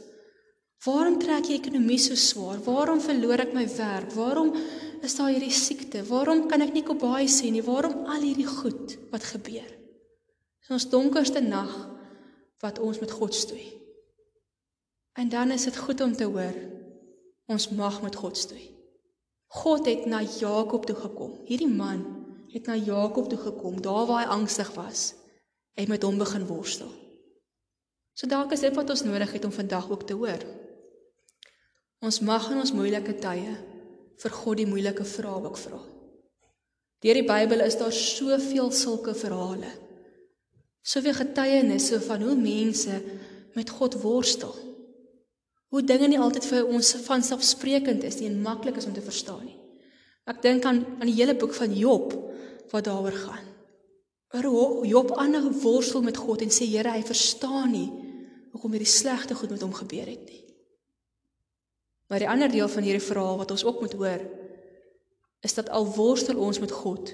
Waarom 0.85 1.17
trek 1.19 1.47
die 1.47 1.57
ekonomie 1.57 1.99
so 1.99 2.15
swaar? 2.15 2.59
Waarom 2.63 3.01
verloor 3.01 3.41
ek 3.41 3.53
my 3.53 3.67
werk? 3.67 4.13
Waarom 4.15 4.53
is 5.03 5.15
daar 5.15 5.31
hierdie 5.31 5.53
siekte? 5.53 6.03
Waarom 6.07 6.47
kan 6.49 6.61
ek 6.65 6.73
nie 6.75 6.85
kobai 6.85 7.27
sê 7.31 7.51
nie? 7.51 7.63
Waarom 7.65 8.05
al 8.09 8.23
hierdie 8.25 8.47
goed 8.47 8.97
wat 9.13 9.27
gebeur? 9.31 9.67
Dis 10.59 10.75
ons 10.75 10.89
donkerste 10.91 11.41
nag 11.43 11.71
wat 12.63 12.79
ons 12.83 12.99
met 12.99 13.11
God 13.11 13.35
stoei. 13.35 13.65
En 15.19 15.29
dan 15.29 15.51
is 15.51 15.65
dit 15.67 15.77
goed 15.77 16.01
om 16.01 16.15
te 16.15 16.27
hoor 16.27 16.55
ons 17.49 17.69
mag 17.73 18.01
met 18.03 18.15
God 18.15 18.37
stoei. 18.37 18.61
God 19.49 19.87
het 19.89 20.05
na 20.05 20.21
Jakob 20.21 20.85
toe 20.85 20.95
gekom. 20.95 21.39
Hierdie 21.49 21.71
man 21.71 22.03
het 22.53 22.69
na 22.69 22.75
Jakob 22.77 23.29
toe 23.29 23.39
gekom, 23.39 23.81
daar 23.81 24.05
waar 24.05 24.23
hy 24.23 24.35
angstig 24.37 24.69
was, 24.75 25.13
en 25.73 25.89
met 25.89 26.03
hom 26.05 26.17
begin 26.17 26.45
worstel. 26.45 26.91
So 28.13 28.27
dalk 28.29 28.53
is 28.53 28.61
dit 28.65 28.75
wat 28.75 28.89
ons 28.89 29.05
nodig 29.05 29.31
het 29.33 29.45
om 29.45 29.53
vandag 29.53 29.89
ook 29.89 30.05
te 30.05 30.17
hoor. 30.17 30.45
Ons 32.05 32.19
mag 32.25 32.49
in 32.51 32.61
ons 32.61 32.73
moeilike 32.73 33.15
tye 33.21 33.57
vir 34.19 34.35
God 34.35 34.59
die 34.59 34.67
moeilike 34.67 35.05
vrae 35.07 35.43
ook 35.43 35.57
vra. 35.57 35.79
Deur 36.99 37.15
die 37.15 37.27
Bybel 37.27 37.63
is 37.63 37.77
daar 37.79 37.95
soveel 37.95 38.71
sulke 38.75 39.13
verhale. 39.15 39.69
Soveel 40.83 41.15
getuienisse 41.15 42.01
van 42.03 42.25
hoe 42.27 42.35
mense 42.35 42.97
met 43.55 43.69
God 43.69 44.01
worstel. 44.01 44.55
Hoe 45.69 45.83
dinge 45.85 46.09
nie 46.09 46.19
altyd 46.19 46.47
vir 46.49 46.67
ons 46.67 46.95
vanselfsprekend 47.05 48.03
is 48.03 48.19
nie 48.19 48.27
en 48.31 48.41
maklik 48.43 48.79
is 48.81 48.87
om 48.89 48.95
te 48.95 49.05
verstaan 49.05 49.45
nie. 49.45 49.55
Ek 50.29 50.41
dink 50.43 50.65
aan 50.65 50.81
aan 50.99 51.07
die 51.07 51.15
hele 51.17 51.37
boek 51.37 51.53
van 51.55 51.73
Job 51.77 52.11
wat 52.73 52.89
daaroor 52.89 53.15
gaan. 53.15 53.47
Oor 54.35 54.85
Job 54.85 55.15
aanhou 55.17 55.53
worstel 55.61 56.03
met 56.05 56.17
God 56.17 56.43
en 56.45 56.51
sê 56.53 56.67
Here, 56.69 56.91
hy 56.91 57.05
verstaan 57.05 57.71
nie 57.73 57.87
hoekom 58.51 58.73
hierdie 58.75 58.89
slegte 58.89 59.37
goed 59.37 59.53
met 59.53 59.61
hom 59.61 59.73
gebeur 59.73 60.09
het 60.09 60.25
nie. 60.25 60.43
Maar 62.09 62.23
die 62.23 62.29
ander 62.29 62.49
deel 62.49 62.69
van 62.69 62.83
hierdie 62.83 63.05
verhaal 63.05 63.37
wat 63.37 63.51
ons 63.53 63.63
ook 63.63 63.81
moet 63.83 63.93
hoor, 63.93 64.21
is 65.45 65.53
dat 65.53 65.69
al 65.69 65.85
worstel 65.93 66.39
ons 66.41 66.59
met 66.59 66.71
God, 66.71 67.13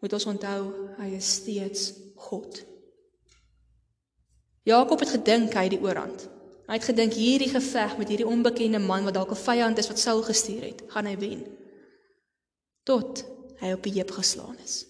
moet 0.00 0.12
ons 0.12 0.26
onthou 0.30 0.60
hy 1.00 1.08
is 1.16 1.32
steeds 1.40 1.90
God. 2.14 2.62
Jakob 4.62 5.02
het 5.02 5.16
gedink 5.16 5.56
hy 5.56 5.66
het 5.66 5.74
die 5.74 5.82
oorhand. 5.82 6.28
Hy 6.70 6.78
het 6.78 6.86
gedink 6.86 7.16
hierdie 7.18 7.50
geveg 7.50 7.96
met 7.98 8.12
hierdie 8.12 8.28
onbekende 8.28 8.78
man 8.78 9.04
wat 9.08 9.16
dalk 9.18 9.32
'n 9.34 9.42
vyand 9.42 9.78
is 9.78 9.90
wat 9.90 9.98
Saul 9.98 10.22
gestuur 10.22 10.62
het, 10.62 10.82
gaan 10.94 11.06
hy 11.06 11.16
wen. 11.18 11.42
Tot 12.86 13.24
hy 13.58 13.72
op 13.72 13.82
die 13.82 13.92
heup 13.98 14.10
geslaan 14.10 14.56
is. 14.64 14.86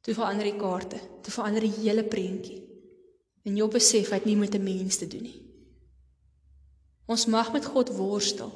Toe 0.00 0.14
verander 0.14 0.44
die 0.44 0.56
kaarte, 0.56 0.96
toe 1.22 1.32
verander 1.32 1.60
die 1.60 1.76
hele 1.82 2.04
prentjie. 2.04 2.62
En 3.44 3.56
Job 3.56 3.72
besef 3.72 4.10
hy 4.10 4.14
het 4.14 4.24
nie 4.24 4.36
met 4.36 4.54
'n 4.54 4.62
mens 4.62 4.96
te 4.96 5.06
doen 5.06 5.22
nie. 5.22 5.45
Ons 7.06 7.26
mag 7.30 7.52
met 7.54 7.64
God 7.64 7.92
worstel, 7.94 8.50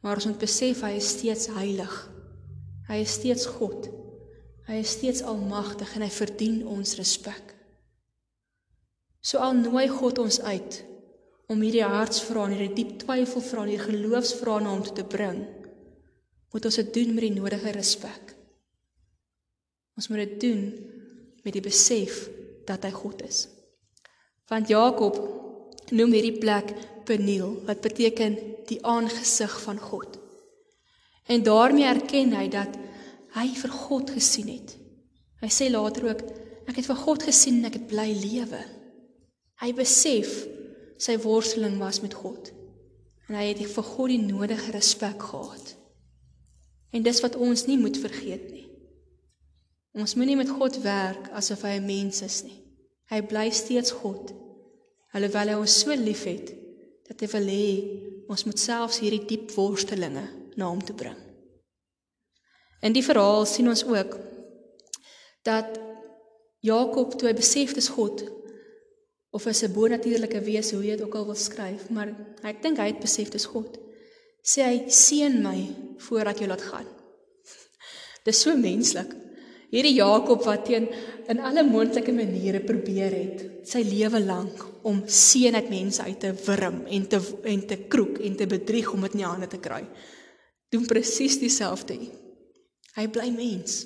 maar 0.00 0.16
ons 0.16 0.30
moet 0.30 0.40
besef 0.40 0.80
hy 0.86 0.94
is 0.96 1.10
steeds 1.12 1.50
heilig. 1.52 1.94
Hy 2.88 3.02
is 3.04 3.16
steeds 3.20 3.46
God. 3.58 3.90
Hy 4.70 4.80
is 4.80 4.94
steeds 4.96 5.20
almagtig 5.26 5.92
en 5.96 6.04
hy 6.06 6.12
verdien 6.14 6.62
ons 6.68 6.96
respek. 6.98 7.52
So 9.20 9.42
al 9.44 9.58
nooi 9.58 9.86
God 9.92 10.22
ons 10.22 10.40
uit 10.40 10.80
om 11.50 11.60
hierdie 11.60 11.84
hartsvrae 11.84 12.46
en 12.46 12.54
hierdie 12.54 12.76
diep 12.78 12.92
twyfelvrae 13.02 13.66
en 13.66 13.72
hierdie 13.72 13.88
geloofsvrae 13.88 14.62
na 14.64 14.72
hom 14.72 14.84
toe 14.86 14.94
te 14.96 15.04
bring, 15.04 15.42
moet 16.54 16.66
ons 16.66 16.78
dit 16.80 16.92
doen 16.94 17.12
met 17.14 17.26
die 17.26 17.34
nodige 17.34 17.74
respek. 17.74 18.34
Ons 19.98 20.08
moet 20.08 20.22
dit 20.24 20.36
doen 20.46 20.62
met 21.44 21.52
die 21.52 21.64
besef 21.64 22.22
dat 22.68 22.86
hy 22.86 22.92
God 22.94 23.24
is. 23.26 23.44
Want 24.50 24.70
Jakob 24.70 25.18
noem 25.92 26.12
hierdie 26.16 26.38
plek 26.38 26.74
Peniel 27.08 27.56
wat 27.66 27.82
beteken 27.84 28.36
die 28.68 28.78
aangesig 28.86 29.54
van 29.64 29.78
God. 29.78 30.18
En 31.26 31.42
daarmee 31.42 31.86
erken 31.86 32.34
hy 32.34 32.46
dat 32.50 32.76
hy 33.34 33.48
vir 33.54 33.74
God 33.86 34.10
gesien 34.10 34.50
het. 34.50 34.76
Hy 35.40 35.50
sê 35.50 35.70
later 35.70 36.10
ook 36.10 36.22
ek 36.70 36.78
het 36.78 36.86
vir 36.86 37.02
God 37.02 37.26
gesien 37.26 37.60
en 37.60 37.70
ek 37.70 37.80
het 37.80 37.90
bly 37.90 38.08
lewe. 38.14 38.62
Hy 39.60 39.72
besef 39.76 40.32
sy 41.00 41.16
worsteling 41.22 41.78
was 41.80 42.00
met 42.04 42.14
God. 42.14 42.52
En 43.28 43.38
hy 43.38 43.50
het 43.52 43.62
vir 43.62 43.86
God 43.86 44.10
die 44.10 44.22
nodige 44.22 44.74
respek 44.74 45.22
gehad. 45.30 45.74
En 46.90 47.06
dis 47.06 47.22
wat 47.22 47.38
ons 47.38 47.66
nie 47.68 47.78
moet 47.78 47.98
vergeet 47.98 48.50
nie. 48.50 48.66
Ons 49.94 50.16
moenie 50.18 50.38
met 50.38 50.50
God 50.50 50.80
werk 50.82 51.30
asof 51.34 51.62
hy 51.66 51.78
'n 51.78 51.86
mens 51.86 52.22
is 52.22 52.42
nie. 52.42 52.58
Hy 53.10 53.20
bly 53.22 53.50
steeds 53.50 53.90
God. 53.90 54.32
Alhoewel 55.16 55.52
hy 55.52 55.58
ons 55.58 55.76
so 55.82 55.94
liefhet 55.96 56.52
dat 57.08 57.22
hy 57.24 57.28
wil 57.32 57.48
hê 57.50 57.70
ons 58.30 58.44
moet 58.46 58.62
selfs 58.62 59.00
hierdie 59.02 59.26
diep 59.26 59.50
worstelinge 59.56 60.22
na 60.56 60.68
hom 60.70 60.82
toe 60.84 60.94
bring. 60.94 61.18
In 62.86 62.94
die 62.94 63.04
verhaal 63.04 63.46
sien 63.48 63.68
ons 63.68 63.82
ook 63.84 64.14
dat 65.46 65.80
Jakob 66.64 67.16
toe 67.16 67.30
hy 67.30 67.34
besef 67.36 67.74
dis 67.76 67.88
God 67.96 68.22
of 69.30 69.46
is 69.46 69.62
'n 69.62 69.72
bonatuurlike 69.72 70.40
wese 70.46 70.74
hoe 70.74 70.84
jy 70.84 70.96
dit 70.96 71.06
ook 71.06 71.14
al 71.14 71.26
wil 71.26 71.38
skryf, 71.38 71.90
maar 71.90 72.08
ek 72.42 72.62
dink 72.62 72.78
hy 72.78 72.86
het 72.90 73.00
besef 73.00 73.30
dis 73.30 73.46
God. 73.46 73.78
Sê 74.42 74.62
hy 74.64 74.90
seën 74.90 75.42
my 75.42 75.68
voordat 75.98 76.38
jy 76.40 76.46
laat 76.46 76.62
gaan. 76.62 76.88
Dis 78.24 78.40
so 78.40 78.56
menslik. 78.56 79.10
Hierdie 79.70 79.94
Jakob 80.00 80.42
wat 80.48 80.64
teen 80.66 80.88
in 81.30 81.40
alle 81.46 81.62
moontlike 81.62 82.12
maniere 82.12 82.62
probeer 82.66 83.14
het 83.14 83.44
sy 83.70 83.84
lewe 83.86 84.18
lank 84.24 84.64
om 84.88 85.04
seën 85.06 85.54
uit 85.54 85.70
mense 85.70 86.02
uit 86.02 86.18
te 86.24 86.32
wurm 86.46 86.82
en 86.90 87.06
te 87.06 87.20
en 87.52 87.62
te 87.70 87.78
kroek 87.92 88.18
en 88.26 88.36
te 88.36 88.48
bedrieg 88.50 88.90
om 88.90 89.06
dit 89.06 89.14
in 89.14 89.22
die 89.22 89.28
hande 89.28 89.46
te 89.50 89.62
kry. 89.62 89.84
Doen 90.74 90.86
presies 90.90 91.38
dieselfde. 91.38 91.98
Hy 92.96 93.06
bly 93.14 93.30
mens. 93.34 93.84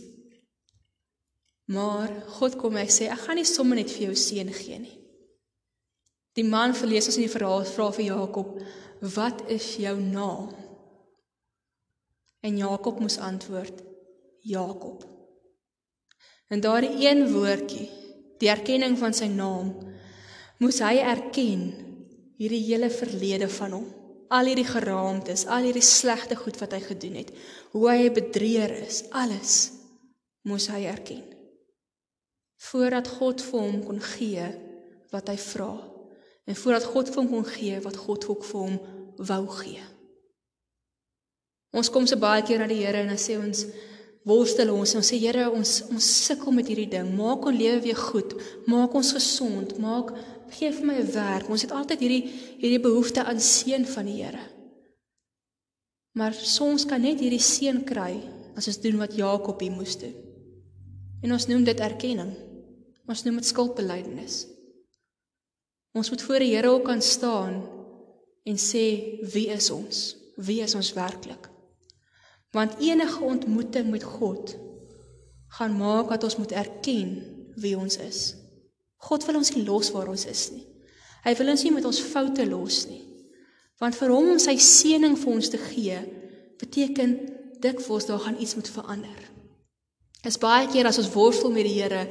Maar 1.69 2.11
God 2.39 2.57
kom 2.61 2.77
hy 2.81 2.89
sê 2.93 3.09
ek 3.13 3.27
gaan 3.27 3.41
nie 3.41 3.49
sommer 3.49 3.81
net 3.81 3.93
vir 3.93 4.09
jou 4.09 4.19
seën 4.21 4.53
gee 4.57 4.81
nie. 4.81 4.99
Die 6.35 6.45
man 6.45 6.75
verlees 6.77 7.09
ons 7.09 7.21
in 7.21 7.29
die 7.29 7.33
verhaal 7.33 7.65
vra 7.69 7.91
vir 7.93 8.05
Jakob, 8.09 8.61
"Wat 9.01 9.45
is 9.49 9.77
jou 9.77 9.97
naam?" 10.01 10.55
En 12.43 12.57
Jakob 12.57 13.01
moes 13.01 13.19
antwoord, 13.19 13.83
"Jakob." 14.41 15.14
In 16.53 16.61
daardie 16.61 17.07
een 17.07 17.25
woordjie, 17.33 17.89
die 18.43 18.51
erkenning 18.53 18.99
van 19.01 19.15
sy 19.17 19.31
naam, 19.33 19.73
moes 20.61 20.81
hy 20.85 20.99
erken 21.01 21.69
hierdie 22.41 22.63
hele 22.67 22.91
verlede 22.93 23.49
van 23.49 23.79
hom. 23.79 23.87
Al 24.35 24.51
hierdie 24.51 24.67
geraamtes, 24.67 25.47
al 25.47 25.69
hierdie 25.69 25.85
slegte 25.85 26.37
goed 26.37 26.59
wat 26.61 26.75
hy 26.75 26.83
gedoen 26.83 27.17
het, 27.21 27.31
hoe 27.73 27.87
hy 27.91 28.11
bedrieër 28.13 28.73
is, 28.85 29.05
alles 29.15 29.71
moes 30.49 30.69
hy 30.73 30.85
erken. 30.91 31.23
Voordat 32.71 33.09
God 33.19 33.43
vir 33.45 33.61
hom 33.61 33.81
kon 33.85 34.01
gee 34.15 34.47
wat 35.13 35.29
hy 35.31 35.37
vra 35.41 35.73
en 36.45 36.57
voordat 36.59 36.85
God 36.93 37.11
vir 37.13 37.21
hom 37.23 37.31
kon 37.31 37.47
gee 37.49 37.81
wat 37.85 37.97
God 37.97 38.25
ook 38.29 38.45
vir 38.45 38.61
hom 38.67 38.79
wou 39.31 39.43
gee. 39.61 39.85
Ons 41.75 41.91
kom 41.91 42.07
so 42.07 42.21
baie 42.21 42.45
keer 42.47 42.61
na 42.63 42.69
die 42.71 42.83
Here 42.83 43.01
en 43.03 43.13
dan 43.13 43.21
sê 43.21 43.39
ons 43.41 43.65
worstel 44.25 44.73
ons 44.73 44.95
en 44.95 45.01
ons 45.03 45.11
sê 45.13 45.19
Here 45.21 45.49
ons 45.53 45.73
ons 45.93 46.11
sukkel 46.27 46.57
met 46.57 46.69
hierdie 46.69 46.91
ding. 46.97 47.13
Maak 47.17 47.45
ons 47.49 47.59
lewe 47.59 47.83
weer 47.85 48.01
goed. 48.01 48.35
Maak 48.71 48.97
ons 48.97 49.13
gesond. 49.17 49.77
Maak 49.79 50.15
gee 50.55 50.73
vir 50.73 50.87
my 50.87 50.97
'n 51.01 51.13
werk. 51.13 51.51
Ons 51.51 51.63
het 51.63 51.73
altyd 51.73 52.01
hierdie 52.01 52.25
hierdie 52.63 52.81
behoefte 52.81 53.25
aan 53.25 53.41
seën 53.41 53.85
van 53.85 54.05
die 54.07 54.23
Here. 54.23 54.45
Maar 56.15 56.33
soms 56.33 56.87
kan 56.87 57.01
net 57.01 57.21
hierdie 57.21 57.43
seën 57.43 57.85
kry 57.85 58.23
as 58.57 58.69
ons 58.69 58.81
doen 58.81 58.99
wat 58.99 59.17
Jakob 59.17 59.61
hier 59.61 59.73
moes 59.73 59.97
doen. 59.99 60.15
En 61.23 61.33
ons 61.33 61.47
noem 61.47 61.65
dit 61.65 61.81
erkenning. 61.81 62.35
Ons 63.09 63.25
noem 63.25 63.37
dit 63.37 63.47
skuldbelydenis. 63.47 64.47
Ons 65.95 66.11
moet 66.11 66.23
voor 66.23 66.39
die 66.39 66.55
Here 66.55 66.69
ook 66.69 66.85
kan 66.85 67.03
staan 67.03 67.63
en 68.45 68.57
sê 68.57 69.19
wie 69.33 69.49
is 69.49 69.71
ons? 69.71 70.17
Wie 70.37 70.61
is 70.61 70.75
ons 70.75 70.93
werklik? 70.93 71.54
Want 72.55 72.79
enige 72.79 73.23
ontmoeting 73.23 73.91
met 73.91 74.03
God 74.07 74.55
gaan 75.59 75.77
maak 75.77 76.09
dat 76.09 76.23
ons 76.23 76.37
moet 76.37 76.53
erken 76.53 77.11
wie 77.59 77.75
ons 77.79 77.97
is. 77.99 78.35
God 78.97 79.27
wil 79.27 79.41
ons 79.41 79.51
nie 79.55 79.65
los 79.67 79.91
waar 79.95 80.09
ons 80.11 80.27
is 80.31 80.45
nie. 80.55 80.63
Hy 81.25 81.35
wil 81.39 81.51
ons 81.55 81.65
nie 81.67 81.73
met 81.75 81.87
ons 81.89 82.01
foute 82.13 82.47
los 82.47 82.85
nie. 82.91 83.03
Want 83.83 83.99
vir 83.99 84.13
hom 84.15 84.31
om 84.37 84.41
sy 84.43 84.55
seëning 84.61 85.17
vir 85.19 85.33
ons 85.33 85.51
te 85.51 85.59
gee, 85.59 85.99
beteken 86.63 87.17
dikwels 87.65 88.07
daar 88.07 88.23
gaan 88.23 88.39
iets 88.39 88.55
moet 88.55 88.71
verander. 88.71 89.19
Is 90.25 90.39
baie 90.41 90.71
keer 90.71 90.87
as 90.89 91.01
ons 91.03 91.11
worstel 91.15 91.53
met 91.53 91.67
die 91.67 91.75
Here 91.81 92.07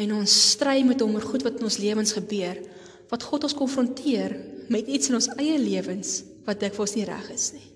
en 0.00 0.16
ons 0.16 0.38
stry 0.54 0.80
met 0.86 1.04
hom 1.04 1.12
oor 1.14 1.28
goed 1.28 1.44
wat 1.46 1.60
in 1.60 1.68
ons 1.68 1.78
lewens 1.82 2.16
gebeur, 2.16 2.56
wat 3.12 3.28
God 3.28 3.46
ons 3.50 3.58
konfronteer 3.60 4.32
met 4.72 4.88
iets 4.88 5.12
in 5.12 5.20
ons 5.20 5.30
eie 5.36 5.60
lewens 5.60 6.22
wat 6.48 6.64
dikwels 6.64 6.96
nie 6.96 7.06
reg 7.08 7.30
is 7.36 7.52
nie 7.52 7.73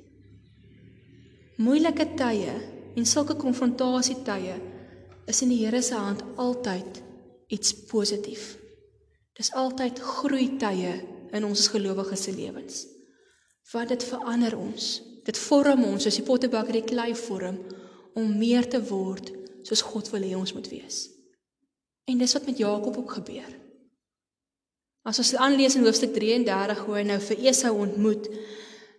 moeilike 1.59 2.07
tye 2.19 2.55
en 2.99 3.07
sulke 3.07 3.35
konfrontasie 3.39 4.21
tye 4.27 4.55
is 5.29 5.43
in 5.43 5.51
die 5.53 5.61
Here 5.65 5.83
se 5.83 5.99
hand 5.99 6.23
altyd 6.37 7.03
iets 7.53 7.75
positief. 7.91 8.55
Dis 9.39 9.51
altyd 9.55 9.99
groeitye 9.99 10.95
in 11.35 11.45
ons 11.45 11.69
gelowiges 11.73 12.25
se 12.27 12.33
lewens. 12.35 12.87
Want 13.73 13.93
dit 13.93 14.05
verander 14.05 14.57
ons. 14.57 14.89
Dit 15.27 15.39
vorm 15.39 15.85
ons 15.85 16.07
soos 16.07 16.17
die 16.17 16.25
pottebakker 16.25 16.79
die 16.79 16.87
klei 16.87 17.13
vorm 17.19 17.59
om 18.17 18.37
meer 18.39 18.67
te 18.71 18.81
word 18.89 19.35
soos 19.67 19.85
God 19.85 20.09
wil 20.15 20.25
hê 20.25 20.35
ons 20.39 20.55
moet 20.57 20.69
wees. 20.73 21.07
En 22.09 22.19
dis 22.19 22.33
wat 22.33 22.47
met 22.49 22.61
Jakob 22.63 22.97
ook 23.03 23.19
gebeur. 23.19 23.51
As 25.05 25.21
ons 25.21 25.35
aanlees 25.37 25.77
in 25.77 25.85
hoofstuk 25.85 26.15
33 26.17 26.85
hoe 26.87 26.97
hy 26.97 27.05
nou 27.11 27.19
vir 27.21 27.45
Esau 27.51 27.75
ontmoet, 27.83 28.31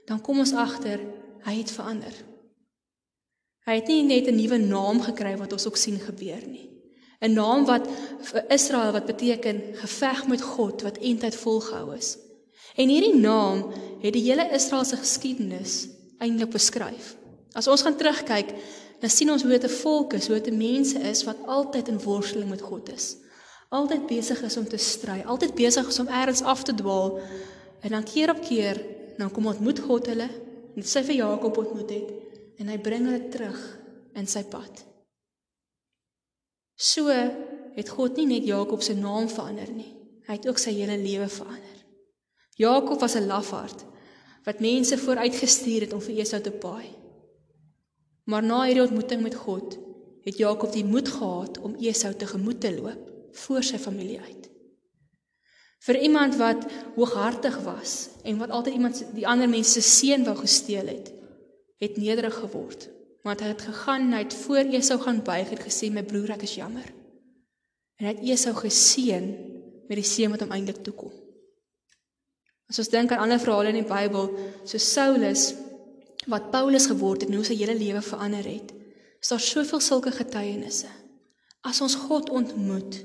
dan 0.10 0.22
kom 0.26 0.42
ons 0.44 0.54
agter 0.58 1.02
hy 1.46 1.56
het 1.62 1.74
verander. 1.74 2.14
Hy 3.68 3.76
het 3.76 3.88
nie 3.88 4.04
net 4.04 4.28
'n 4.28 4.36
nuwe 4.36 4.58
naam 4.58 5.02
gekry 5.02 5.38
wat 5.38 5.54
ons 5.54 5.68
ook 5.68 5.78
sien 5.78 6.00
gebeur 6.00 6.44
nie. 6.48 6.70
'n 7.22 7.34
Naam 7.34 7.66
wat 7.66 7.88
vir 8.22 8.44
Israel 8.50 8.92
wat 8.92 9.06
beteken 9.06 9.62
geveg 9.76 10.28
met 10.28 10.42
God 10.42 10.82
wat 10.82 10.98
eintlik 10.98 11.34
volgehou 11.34 11.96
is. 11.96 12.18
En 12.76 12.88
hierdie 12.88 13.16
naam 13.16 13.74
het 14.02 14.14
die 14.14 14.24
hele 14.24 14.50
Israeliese 14.56 14.98
geskiedenis 14.98 15.88
eintlik 16.18 16.50
beskryf. 16.50 17.16
As 17.54 17.68
ons 17.68 17.82
gaan 17.82 17.98
terugkyk, 17.98 18.54
dan 19.00 19.10
sien 19.10 19.32
ons 19.32 19.42
hoe 19.42 19.52
dit 19.52 19.64
'n 19.64 19.80
volk 19.84 20.14
is, 20.14 20.28
hoe 20.28 20.42
dit 20.42 20.56
mense 20.56 21.00
is 21.00 21.24
wat 21.24 21.38
altyd 21.46 21.88
in 21.88 22.00
worsteling 22.00 22.50
met 22.50 22.62
God 22.62 22.92
is. 22.94 23.18
Altyd 23.70 24.08
besig 24.08 24.42
is 24.42 24.58
om 24.58 24.68
te 24.68 24.78
stry, 24.78 25.22
altyd 25.26 25.56
besig 25.56 25.88
is 25.88 26.00
om 26.00 26.08
eers 26.08 26.42
af 26.42 26.64
te 26.64 26.76
dwaal. 26.76 27.20
En 27.82 27.90
dan 27.90 28.04
keer 28.04 28.30
op 28.30 28.42
keer, 28.42 28.86
dan 29.18 29.32
kom 29.32 29.46
ontmoet 29.46 29.80
God 29.80 30.08
hulle 30.08 30.30
en 30.76 30.84
sy 30.84 31.04
vir 31.04 31.16
Jakob 31.16 31.58
ontmoet 31.58 31.90
het 31.90 32.29
en 32.60 32.68
hy 32.68 32.78
bring 32.84 33.08
hulle 33.08 33.30
terug 33.32 33.60
in 34.20 34.28
sy 34.28 34.44
pad. 34.52 34.84
So 36.80 37.12
het 37.76 37.92
God 37.92 38.20
nie 38.20 38.28
net 38.30 38.48
Jakob 38.48 38.84
se 38.84 38.96
naam 38.96 39.28
verander 39.32 39.72
nie. 39.72 39.92
Hy 40.28 40.38
het 40.38 40.48
ook 40.48 40.60
sy 40.62 40.76
hele 40.78 40.98
lewe 41.00 41.28
verander. 41.32 41.78
Jakob 42.60 43.00
was 43.00 43.16
'n 43.16 43.28
lafaard 43.28 43.86
wat 44.46 44.60
mense 44.60 44.98
vooruitgestuur 44.98 45.82
het 45.82 45.94
om 45.94 46.02
vir 46.02 46.20
Esau 46.24 46.42
te 46.42 46.52
paai. 46.52 46.88
Maar 48.24 48.44
na 48.44 48.64
hierdie 48.64 48.84
ontmoeting 48.84 49.22
met 49.22 49.36
God, 49.36 49.78
het 50.24 50.38
Jakob 50.38 50.72
die 50.74 50.86
moed 50.86 51.10
gehad 51.10 51.60
om 51.60 51.76
Esau 51.76 52.14
tegemoet 52.14 52.62
te 52.62 52.72
loop 52.76 53.02
voor 53.32 53.64
sy 53.64 53.78
familie 53.78 54.20
uit. 54.20 54.50
Vir 55.80 56.02
iemand 56.02 56.36
wat 56.36 56.66
hooghartig 56.96 57.60
was 57.64 58.10
en 58.24 58.38
wat 58.38 58.50
altyd 58.50 58.74
iemand 58.74 59.06
die 59.16 59.28
ander 59.28 59.50
mense 59.50 59.82
se 59.82 59.82
seun 59.82 60.24
wou 60.24 60.36
gesteel 60.38 60.88
het, 60.88 61.14
het 61.80 61.98
nederig 61.98 62.36
geword. 62.36 62.90
Want 63.24 63.44
hy 63.44 63.52
het 63.52 63.64
gegaan 63.68 64.08
en 64.08 64.18
hy 64.18 64.24
het 64.24 64.36
voor 64.46 64.72
Esau 64.72 65.00
gaan 65.02 65.24
buig 65.24 65.52
en 65.52 65.64
gesê 65.64 65.90
my 65.92 66.04
broer 66.08 66.36
ek 66.36 66.46
is 66.48 66.58
jammer. 66.60 66.88
En 68.00 68.08
hy 68.08 68.14
het 68.14 68.24
Esau 68.36 68.54
geseën 68.56 69.26
met 69.90 69.98
die 69.98 70.08
seën 70.08 70.32
wat 70.32 70.44
hom 70.46 70.54
eintlik 70.56 70.84
toekom. 70.86 71.12
As 72.70 72.80
ons 72.80 72.92
dink 72.94 73.12
aan 73.12 73.26
ander 73.26 73.42
verhale 73.42 73.74
in 73.74 73.82
die 73.82 73.90
Bybel, 73.90 74.30
so 74.64 74.78
Saulus 74.78 75.50
wat 76.30 76.52
Paulus 76.54 76.86
geword 76.92 77.24
het 77.24 77.32
en 77.32 77.40
hoe 77.40 77.48
sy 77.48 77.58
hele 77.58 77.76
lewe 77.78 78.02
verander 78.06 78.46
het. 78.46 78.74
Is 79.20 79.32
daar 79.32 79.42
soveel 79.42 79.82
sulke 79.82 80.12
getuienisse. 80.14 80.90
As 81.66 81.82
ons 81.82 81.98
God 82.08 82.30
ontmoet 82.30 83.02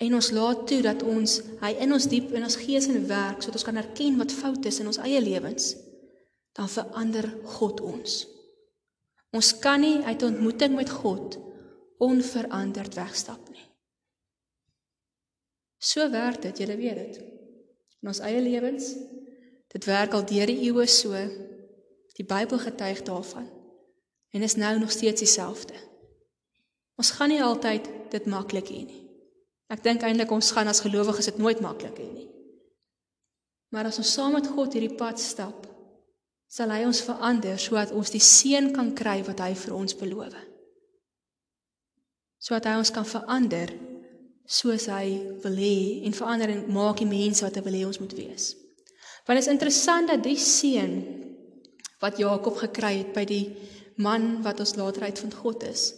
en 0.00 0.14
ons 0.16 0.30
laat 0.32 0.62
toe 0.66 0.80
dat 0.82 1.02
ons 1.04 1.34
hy 1.60 1.74
in 1.84 1.92
ons 1.92 2.06
diep 2.08 2.32
in 2.32 2.46
ons 2.46 2.56
gees 2.62 2.86
en 2.88 3.02
werk 3.06 3.42
sodat 3.44 3.60
ons 3.60 3.66
kan 3.68 3.78
erken 3.82 4.16
wat 4.18 4.32
fout 4.32 4.64
is 4.66 4.80
in 4.80 4.88
ons 4.88 4.98
eie 5.04 5.20
lewens, 5.20 5.74
dan 6.52 6.68
verander 6.68 7.28
God 7.44 7.80
ons. 7.80 8.26
Ons 9.30 9.58
kan 9.58 9.80
nie 9.80 10.02
uit 10.02 10.22
'n 10.22 10.34
ontmoeting 10.34 10.74
met 10.74 10.90
God 10.90 11.38
onveranderd 11.98 12.94
wegstap 12.94 13.48
nie. 13.50 13.68
So 15.78 16.10
werk 16.10 16.42
dit, 16.42 16.58
julle 16.58 16.76
weet 16.76 16.96
dit. 16.96 17.16
In 18.00 18.08
ons 18.08 18.18
eie 18.18 18.40
lewens 18.40 18.94
Dit 19.70 19.86
werk 19.86 20.14
al 20.16 20.26
deur 20.26 20.50
die 20.50 20.58
eeue 20.66 20.86
so. 20.90 21.14
Die 22.18 22.26
Bybel 22.26 22.58
getuig 22.58 23.02
daarvan. 23.06 23.46
En 24.34 24.42
is 24.42 24.58
nou 24.58 24.78
nog 24.78 24.90
steeds 24.90 25.22
dieselfde. 25.22 25.74
Ons 26.98 27.10
gaan 27.16 27.30
nie 27.32 27.42
altyd 27.42 27.86
dit 28.10 28.26
maklik 28.26 28.68
hê 28.68 28.82
nie. 28.84 29.04
Ek 29.70 29.82
dink 29.86 30.02
eintlik 30.02 30.30
ons 30.34 30.50
gaan 30.52 30.68
as 30.68 30.82
gelowiges 30.82 31.30
dit 31.30 31.38
nooit 31.38 31.62
maklik 31.62 31.96
hê 32.02 32.08
nie. 32.10 32.26
Maar 33.70 33.92
as 33.92 34.00
ons 34.02 34.12
saam 34.12 34.34
met 34.34 34.50
God 34.50 34.74
hierdie 34.74 34.96
pad 34.98 35.22
stap, 35.22 35.69
sal 36.50 36.72
hy 36.74 36.82
ons 36.82 37.02
verander 37.06 37.58
sodat 37.62 37.92
ons 37.94 38.10
die 38.10 38.22
seën 38.22 38.72
kan 38.74 38.90
kry 38.98 39.20
wat 39.26 39.42
hy 39.44 39.52
vir 39.54 39.74
ons 39.76 39.94
beloof. 39.94 40.34
Sodat 42.40 42.66
hy 42.70 42.78
ons 42.80 42.90
kan 42.94 43.06
verander 43.06 43.70
soos 44.50 44.88
hy 44.90 45.36
wil 45.44 45.58
hê 45.62 45.76
en 46.08 46.16
verander 46.16 46.50
en 46.50 46.64
maak 46.74 46.98
die 46.98 47.10
mense 47.10 47.44
wat 47.46 47.54
hy 47.54 47.62
wil 47.62 47.78
hê 47.78 47.84
ons 47.86 48.00
moet 48.02 48.16
wees. 48.18 48.50
Want 49.26 49.38
dit 49.38 49.44
is 49.44 49.52
interessant 49.52 50.10
dat 50.10 50.24
die 50.24 50.38
seun 50.40 50.96
wat 52.02 52.18
Jakob 52.18 52.56
gekry 52.58 52.96
het 53.02 53.12
by 53.14 53.26
die 53.28 53.44
man 54.00 54.40
wat 54.42 54.58
ons 54.64 54.74
later 54.80 55.06
uitvind 55.06 55.36
God 55.38 55.62
is, 55.68 55.92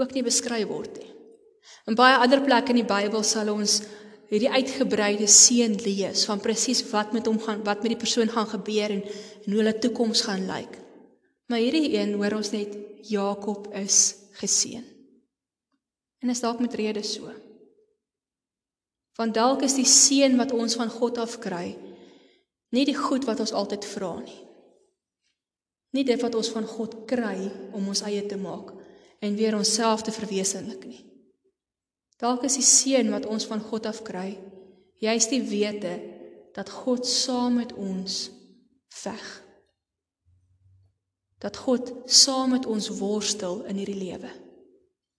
ook 0.00 0.14
nie 0.16 0.24
beskryf 0.26 0.66
word 0.70 0.96
nie. 0.98 1.12
In 1.86 1.96
baie 1.98 2.16
ander 2.18 2.40
plekke 2.42 2.72
in 2.72 2.80
die 2.80 2.88
Bybel 2.88 3.22
sal 3.22 3.52
ons 3.52 3.82
hierdie 4.28 4.50
uitgebreide 4.52 5.26
seën 5.30 5.74
lees 5.84 6.26
van 6.28 6.42
presies 6.44 6.82
wat 6.90 7.14
met 7.16 7.26
hom 7.26 7.40
gaan, 7.40 7.64
wat 7.64 7.82
met 7.82 7.94
die 7.94 8.00
persoon 8.00 8.28
gaan 8.28 8.48
gebeur 8.50 8.92
en, 8.92 9.02
en 9.02 9.48
hoe 9.48 9.62
hulle 9.62 9.78
toekoms 9.78 10.22
gaan 10.28 10.46
lyk. 10.46 10.78
Maar 11.48 11.64
hierdie 11.64 11.96
een 11.96 12.14
hoor 12.20 12.36
ons 12.36 12.52
net 12.52 12.76
Jakob 13.08 13.70
is 13.78 14.16
geseën. 14.40 14.84
En 16.20 16.30
is 16.34 16.42
dalk 16.44 16.60
met 16.60 16.74
rede 16.76 17.02
so. 17.02 17.32
Want 19.16 19.34
dalk 19.34 19.64
is 19.66 19.78
die 19.78 19.88
seën 19.88 20.36
wat 20.36 20.52
ons 20.52 20.76
van 20.76 20.90
God 20.92 21.18
af 21.18 21.38
kry, 21.42 21.76
Nie 22.74 22.84
die 22.84 22.96
goed 22.96 23.24
wat 23.24 23.40
ons 23.40 23.54
altyd 23.56 23.84
vra 23.88 24.12
nie. 24.20 24.40
Nie 25.96 26.04
dit 26.04 26.20
wat 26.20 26.34
ons 26.36 26.50
van 26.52 26.66
God 26.68 26.98
kry 27.08 27.48
om 27.72 27.86
ons 27.88 28.02
eie 28.04 28.24
te 28.28 28.36
maak 28.36 28.74
en 29.24 29.38
weer 29.38 29.56
onsself 29.56 30.04
te 30.04 30.12
verwesenlik 30.12 30.84
nie. 30.84 31.00
Dalk 32.18 32.42
is 32.48 32.58
die 32.58 32.66
seën 32.66 33.10
wat 33.14 33.26
ons 33.30 33.46
van 33.46 33.60
God 33.62 33.86
af 33.86 34.02
kry, 34.06 34.32
juist 34.98 35.30
die 35.30 35.42
wete 35.46 35.94
dat 36.56 36.70
God 36.70 37.06
saam 37.06 37.60
met 37.60 37.72
ons 37.78 38.26
veg. 38.98 39.26
Dat 41.38 41.56
God 41.56 41.92
saam 42.10 42.56
met 42.56 42.66
ons 42.66 42.88
worstel 42.98 43.62
in 43.70 43.78
hierdie 43.78 44.00
lewe. 44.00 44.30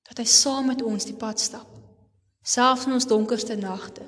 Dat 0.10 0.20
hy 0.20 0.26
saam 0.28 0.68
met 0.68 0.84
ons 0.84 1.08
die 1.08 1.16
pad 1.16 1.40
stap, 1.40 1.70
selfs 2.44 2.90
in 2.90 2.98
ons 2.98 3.08
donkerste 3.08 3.56
nagte. 3.56 4.04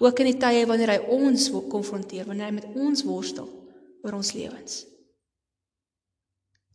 Ook 0.00 0.22
in 0.22 0.30
die 0.30 0.38
tye 0.40 0.64
wanneer 0.64 0.94
hy 0.94 1.00
ons 1.12 1.50
konfronteer, 1.68 2.24
wanneer 2.24 2.48
hy 2.48 2.56
met 2.62 2.70
ons 2.72 3.04
worstel 3.04 3.50
oor 4.00 4.16
ons 4.16 4.32
lewens. 4.32 4.86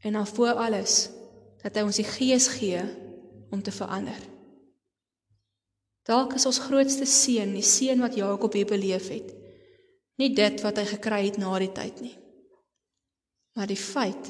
En 0.06 0.14
dan 0.14 0.30
voor 0.30 0.62
alles 0.62 1.08
dat 1.64 1.74
hy 1.74 1.88
ons 1.88 1.98
die 1.98 2.06
gees 2.06 2.52
gee 2.60 2.84
om 3.50 3.66
te 3.66 3.74
verander. 3.74 4.35
Dalk 6.06 6.36
is 6.38 6.46
ons 6.46 6.62
grootste 6.68 7.08
seën, 7.10 7.50
die 7.56 7.66
seën 7.66 8.02
wat 8.04 8.18
Jakob 8.18 8.54
hier 8.54 8.68
beleef 8.70 9.10
het, 9.10 9.32
nie 10.22 10.32
dit 10.38 10.62
wat 10.62 10.78
hy 10.78 10.86
gekry 10.94 11.22
het 11.26 11.40
na 11.42 11.58
die 11.60 11.72
tyd 11.74 12.02
nie. 12.04 12.14
Maar 13.58 13.72
die 13.72 13.80
feit 13.80 14.30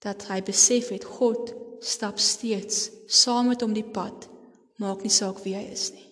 dat 0.00 0.24
hy 0.30 0.40
besef 0.46 0.88
het 0.94 1.04
God 1.04 1.52
stap 1.84 2.18
steeds 2.18 2.88
saam 3.12 3.50
met 3.52 3.60
hom 3.60 3.74
die 3.76 3.84
pad, 3.84 4.28
maak 4.80 5.04
nie 5.04 5.12
saak 5.12 5.42
wie 5.44 5.56
hy 5.58 5.66
is 5.68 5.90
nie. 5.92 6.06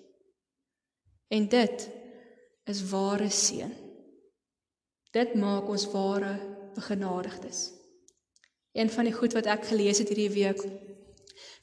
En 1.32 1.48
dit 1.48 1.88
is 2.68 2.84
ware 2.92 3.30
seën. 3.32 3.72
Dit 5.16 5.32
maak 5.40 5.68
ons 5.72 5.86
ware 5.94 6.34
begenadigdes. 6.76 7.70
Een 8.76 8.92
van 8.92 9.08
die 9.08 9.16
goed 9.16 9.32
wat 9.32 9.48
ek 9.48 9.70
gelees 9.70 10.02
het 10.02 10.12
hierdie 10.12 10.34
week 10.36 10.60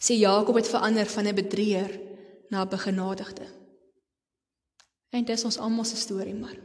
sê 0.02 0.18
Jakob 0.18 0.58
het 0.58 0.70
verander 0.70 1.06
van 1.06 1.28
'n 1.30 1.38
bedrieger 1.38 1.94
na 2.50 2.64
'n 2.64 2.70
begenadigde. 2.70 3.48
En 5.10 5.26
dit 5.26 5.38
is 5.38 5.44
ons 5.44 5.58
almal 5.58 5.86
se 5.86 5.96
storie 5.96 6.34
maar. 6.34 6.58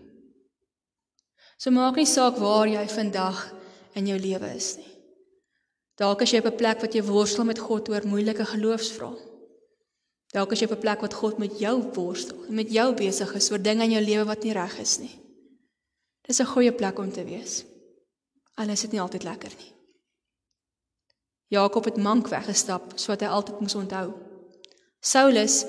So 1.56 1.70
maak 1.70 1.96
nie 1.96 2.06
saak 2.06 2.36
waar 2.36 2.68
jy 2.68 2.88
vandag 2.88 3.54
in 3.92 4.06
jou 4.06 4.18
lewe 4.18 4.54
is 4.54 4.76
nie. 4.76 4.94
Dalk 6.00 6.22
as 6.22 6.30
jy 6.30 6.38
op 6.38 6.52
'n 6.52 6.56
plek 6.56 6.80
wat 6.80 6.94
jy 6.94 7.02
worstel 7.02 7.44
met 7.44 7.58
God 7.58 7.88
oor 7.88 8.06
moeilike 8.06 8.44
geloofsvrae. 8.44 9.28
Dalk 10.32 10.52
as 10.52 10.60
jy 10.60 10.66
op 10.70 10.76
'n 10.76 10.80
plek 10.80 11.00
wat 11.00 11.14
God 11.14 11.38
met 11.38 11.58
jou 11.58 11.82
worstel, 11.94 12.38
met 12.48 12.70
jou 12.70 12.94
besig 12.94 13.34
is 13.34 13.50
oor 13.50 13.62
dinge 13.62 13.84
in 13.84 13.90
jou 13.90 14.04
lewe 14.04 14.24
wat 14.24 14.42
nie 14.42 14.52
reg 14.52 14.78
is 14.78 14.98
nie. 14.98 15.20
Dis 16.22 16.40
'n 16.40 16.46
goeie 16.46 16.72
plek 16.72 16.98
om 16.98 17.12
te 17.12 17.24
wees. 17.24 17.64
Al 18.54 18.68
is 18.68 18.86
nie 18.88 19.00
altyd 19.00 19.22
lekker 19.22 19.52
nie. 19.58 19.72
Jakob 21.48 21.84
het 21.84 21.96
mank 21.96 22.28
weggestap 22.28 22.92
sodat 22.94 23.20
hy 23.20 23.26
altyd 23.26 23.60
moes 23.60 23.74
onthou. 23.74 24.29
Saulus 25.00 25.64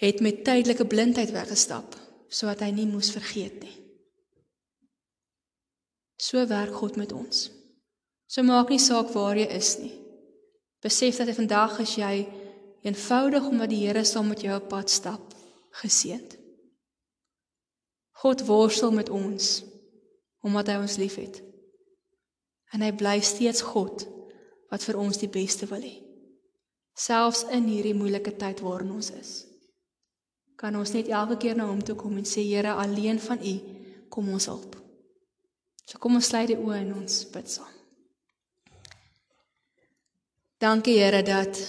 het 0.00 0.20
met 0.20 0.44
tydelike 0.44 0.86
blindheid 0.88 1.30
weggestap 1.30 1.96
sodat 2.28 2.64
hy 2.64 2.72
nie 2.74 2.88
moes 2.90 3.12
vergeet 3.14 3.60
nie. 3.62 3.74
So 6.16 6.42
werk 6.48 6.74
God 6.74 6.96
met 6.96 7.12
ons. 7.12 7.50
So 8.26 8.42
maak 8.42 8.72
nie 8.72 8.80
saak 8.82 9.12
waar 9.14 9.38
jy 9.38 9.46
is 9.54 9.76
nie. 9.78 9.92
Besef 10.82 11.20
dat 11.20 11.30
jy 11.30 11.36
vandag 11.36 11.78
as 11.84 11.94
jy 11.98 12.24
eenvoudig 12.86 13.46
omdat 13.46 13.70
die 13.70 13.82
Here 13.84 14.04
saam 14.04 14.32
met 14.32 14.42
jou 14.44 14.56
op 14.56 14.68
pad 14.72 14.90
stap, 14.90 15.34
geseënd. 15.82 16.36
God 18.22 18.44
worstel 18.48 18.92
met 18.92 19.12
ons 19.12 19.60
omdat 20.46 20.70
hy 20.70 20.76
ons 20.78 20.96
liefhet. 21.00 21.40
En 22.74 22.82
hy 22.82 22.92
bly 22.94 23.18
steeds 23.20 23.64
God 23.66 24.06
wat 24.70 24.84
vir 24.86 24.98
ons 25.00 25.18
die 25.18 25.30
beste 25.30 25.68
wil 25.70 25.82
hê. 25.82 26.05
Selfs 26.96 27.44
in 27.52 27.68
hierdie 27.68 27.94
moeilike 27.94 28.32
tyd 28.40 28.62
waarin 28.64 28.94
ons 28.96 29.10
is. 29.12 29.32
Kan 30.56 30.78
ons 30.80 30.94
net 30.96 31.10
elke 31.12 31.36
keer 31.42 31.56
na 31.58 31.66
hom 31.68 31.82
toe 31.84 31.96
kom 31.98 32.16
en 32.16 32.24
sê 32.24 32.40
Here, 32.48 32.72
alleen 32.72 33.20
van 33.20 33.42
U 33.44 33.54
kom 34.08 34.30
ons 34.32 34.48
help. 34.48 34.78
So 35.84 36.00
kom 36.00 36.16
ons 36.16 36.30
sluit 36.32 36.48
die 36.48 36.56
oë 36.56 36.80
en 36.80 36.94
ons 37.02 37.18
bid 37.34 37.50
saam. 37.52 37.74
Dankie 40.56 40.96
Here 40.96 41.20
dat 41.22 41.60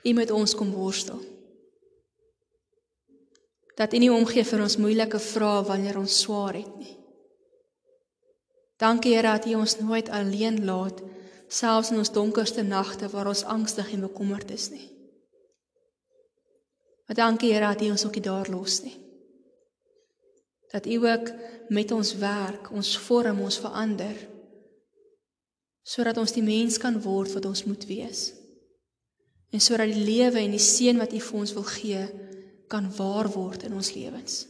U 0.00 0.14
met 0.16 0.32
ons 0.32 0.56
kom 0.56 0.72
worstel. 0.72 1.20
Dat 3.76 3.92
U 3.92 4.00
nie 4.00 4.12
omgee 4.12 4.48
vir 4.48 4.64
ons 4.64 4.80
moeilike 4.80 5.20
vrae 5.20 5.66
wanneer 5.68 6.00
ons 6.00 6.22
swaar 6.24 6.56
het 6.56 6.72
nie. 6.80 6.96
Dankie 8.80 9.12
Here 9.12 9.36
dat 9.36 9.44
U 9.52 9.58
ons 9.60 9.76
nooit 9.84 10.08
alleen 10.08 10.64
laat 10.64 11.04
selfs 11.50 11.90
in 11.90 11.98
ons 11.98 12.12
donkerste 12.14 12.62
nagte 12.62 13.08
waar 13.10 13.28
ons 13.30 13.44
angstig 13.44 13.90
en 13.92 14.06
bekommerd 14.06 14.50
is 14.54 14.70
nie. 14.70 14.86
Maar 17.06 17.18
dankie 17.18 17.52
Here 17.52 17.66
dat 17.66 17.82
U 17.82 17.90
ons 17.90 18.04
ook 18.06 18.14
nie 18.14 18.22
daar 18.22 18.48
los 18.48 18.82
nie. 18.86 18.94
Dat 20.70 20.86
U 20.86 20.96
ook 21.10 21.32
met 21.68 21.90
ons 21.90 22.14
werk, 22.22 22.70
ons 22.70 22.96
vorm, 22.98 23.42
ons 23.42 23.58
verander 23.58 24.28
sodat 25.90 26.20
ons 26.20 26.30
die 26.30 26.44
mens 26.44 26.76
kan 26.78 27.00
word 27.02 27.32
wat 27.34 27.46
ons 27.48 27.64
moet 27.66 27.82
wees. 27.88 28.28
En 29.50 29.62
sodat 29.64 29.90
die 29.90 30.04
lewe 30.04 30.38
en 30.38 30.52
die 30.54 30.62
seën 30.62 31.00
wat 31.00 31.10
U 31.16 31.18
vir 31.24 31.38
ons 31.40 31.54
wil 31.56 31.66
gee 31.66 32.02
kan 32.70 32.86
waar 32.94 33.26
word 33.32 33.64
in 33.66 33.74
ons 33.74 33.90
lewens. 33.96 34.44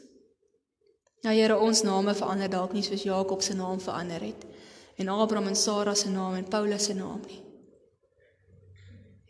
Ja 1.24 1.32
Here, 1.32 1.56
ons 1.56 1.80
name 1.86 2.12
verander 2.18 2.50
dalk 2.52 2.74
nie 2.76 2.84
soos 2.84 3.06
Jakob 3.08 3.40
se 3.42 3.56
naam 3.56 3.80
verander 3.80 4.20
het 4.20 4.44
en 5.00 5.08
Abraham 5.08 5.48
en 5.48 5.56
Sara 5.56 5.94
se 5.96 6.10
naam 6.12 6.36
en 6.36 6.48
Paulus 6.48 6.84
se 6.84 6.94
naam 6.94 7.22
nie. 7.26 7.40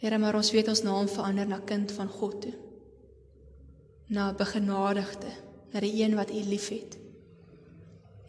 Here, 0.00 0.18
maar 0.18 0.34
ons 0.34 0.50
weet 0.50 0.68
ons 0.72 0.82
naam 0.82 1.08
verander 1.08 1.46
na 1.46 1.60
kind 1.66 1.92
van 1.92 2.08
God 2.08 2.40
toe. 2.42 2.54
Na 4.10 4.32
begenadigde, 4.34 5.30
na 5.70 5.82
die 5.84 5.92
een 6.02 6.16
wat 6.18 6.32
U 6.34 6.42
liefhet. 6.48 6.96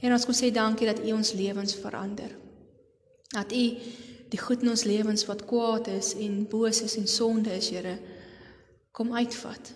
En 0.02 0.14
ons 0.14 0.26
kom 0.28 0.36
sê 0.38 0.52
dankie 0.54 0.90
dat 0.90 1.02
U 1.02 1.16
ons 1.16 1.34
lewens 1.38 1.76
verander. 1.82 2.34
Dat 3.32 3.54
U 3.56 3.66
die 4.32 4.40
goed 4.40 4.64
in 4.64 4.74
ons 4.74 4.86
lewens 4.88 5.26
wat 5.28 5.46
kwaad 5.50 5.90
is 5.92 6.14
en 6.16 6.44
boos 6.50 6.82
is 6.86 6.98
en 7.00 7.08
sonde 7.08 7.56
is, 7.58 7.72
Here, 7.74 7.98
kom 8.92 9.16
uitvat 9.16 9.74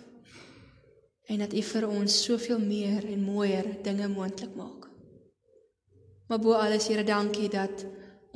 en 1.26 1.42
dat 1.42 1.54
U 1.54 1.62
vir 1.72 1.86
ons 1.88 2.18
soveel 2.22 2.60
meer 2.62 3.06
en 3.10 3.24
mooier 3.26 3.66
dinge 3.82 4.06
moontlik 4.08 4.54
maak. 4.54 4.85
Maar 6.26 6.40
bo 6.42 6.56
alles, 6.58 6.88
Here, 6.88 7.04
dankie 7.04 7.48
dat 7.48 7.84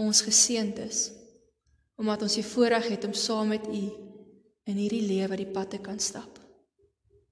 ons 0.00 0.22
geseënd 0.26 0.78
is 0.88 1.08
omdat 2.00 2.22
ons 2.24 2.34
die 2.38 2.44
voorreg 2.46 2.86
het 2.88 3.02
om 3.04 3.12
saam 3.12 3.50
met 3.52 3.66
U 3.68 3.80
in 4.64 4.78
hierdie 4.80 5.02
lewe 5.04 5.36
die 5.36 5.50
pad 5.52 5.74
te 5.74 5.80
kan 5.84 5.98
stap. 6.00 6.38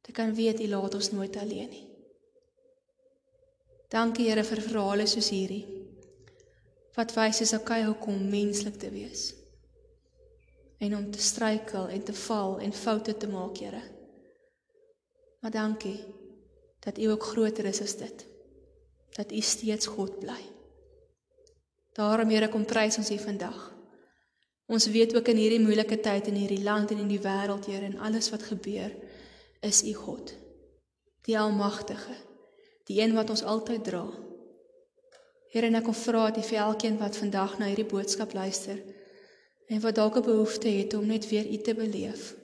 Te 0.04 0.12
kan 0.12 0.34
weet 0.36 0.60
U 0.60 0.66
laat 0.68 0.98
ons 0.98 1.08
nooit 1.14 1.36
alleen 1.40 1.70
nie. 1.72 1.86
Dankie 3.88 4.28
Here 4.28 4.44
vir 4.44 4.60
verhale 4.60 5.08
soos 5.08 5.30
hierdie 5.32 5.64
wat 6.98 7.14
wys 7.14 7.40
is 7.44 7.54
okay 7.54 7.86
om 7.86 8.24
menslik 8.28 8.76
te 8.82 8.90
wees 8.90 9.30
en 10.82 10.96
om 10.96 11.04
te 11.14 11.22
struikel 11.22 11.88
en 11.94 12.02
te 12.02 12.14
val 12.26 12.58
en 12.58 12.74
foute 12.74 13.14
te 13.16 13.28
maak, 13.30 13.56
Here. 13.56 13.80
Maar 15.40 15.54
dankie 15.54 15.96
dat 16.84 16.98
U 16.98 17.14
ook 17.14 17.22
groter 17.32 17.64
is 17.64 17.80
as 17.80 17.96
dit. 17.96 18.26
Dat 19.18 19.32
U 19.34 19.40
steeds 19.42 19.90
God 19.90 20.20
bly. 20.22 20.38
Daarom 21.98 22.30
Here 22.30 22.48
kom 22.48 22.64
prys 22.64 23.00
ons 23.00 23.10
U 23.10 23.18
vandag. 23.18 23.58
Ons 24.70 24.86
weet 24.94 25.16
ook 25.16 25.28
in 25.32 25.40
hierdie 25.40 25.62
moeilike 25.64 25.98
tyd 26.04 26.28
in 26.30 26.38
hierdie 26.38 26.62
land 26.62 26.92
en 26.94 27.02
in 27.02 27.10
die 27.10 27.22
wêreld 27.24 27.66
Here 27.66 27.88
en 27.88 27.98
alles 27.98 28.30
wat 28.30 28.46
gebeur 28.46 28.94
is 29.66 29.82
U 29.82 29.94
God. 29.98 30.34
Die 31.26 31.38
almagtige. 31.38 32.14
Die 32.86 33.00
een 33.02 33.16
wat 33.18 33.30
ons 33.34 33.42
altyd 33.42 33.84
dra. 33.84 34.04
Here 35.50 35.66
en 35.66 35.80
ek 35.80 35.88
kom 35.88 35.96
vra 35.96 36.28
dat 36.28 36.38
U 36.38 36.46
vir 36.52 36.62
elkeen 36.68 37.00
wat 37.02 37.18
vandag 37.18 37.58
na 37.58 37.72
hierdie 37.72 37.88
boodskap 37.90 38.36
luister 38.38 38.78
en 39.68 39.82
wat 39.82 39.98
dalk 39.98 40.16
'n 40.16 40.28
behoefte 40.30 40.68
het 40.68 40.94
om 40.94 41.06
net 41.06 41.28
weer 41.28 41.44
U 41.44 41.56
te 41.56 41.74
beleef 41.74 42.34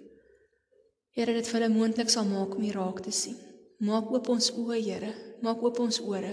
Here, 1.15 1.31
dit 1.31 1.47
vir 1.47 1.61
hulle 1.61 1.71
moontlik 1.71 2.11
sal 2.11 2.25
maak 2.27 2.57
om 2.57 2.63
hier 2.67 2.75
raak 2.75 2.99
te 3.01 3.13
sien. 3.15 3.37
Maak 3.79 4.09
oop 4.11 4.29
ons 4.35 4.49
oë, 4.51 4.81
Here. 4.83 5.13
Maak 5.47 5.63
oop 5.63 5.79
ons 5.79 6.01
ore 6.01 6.33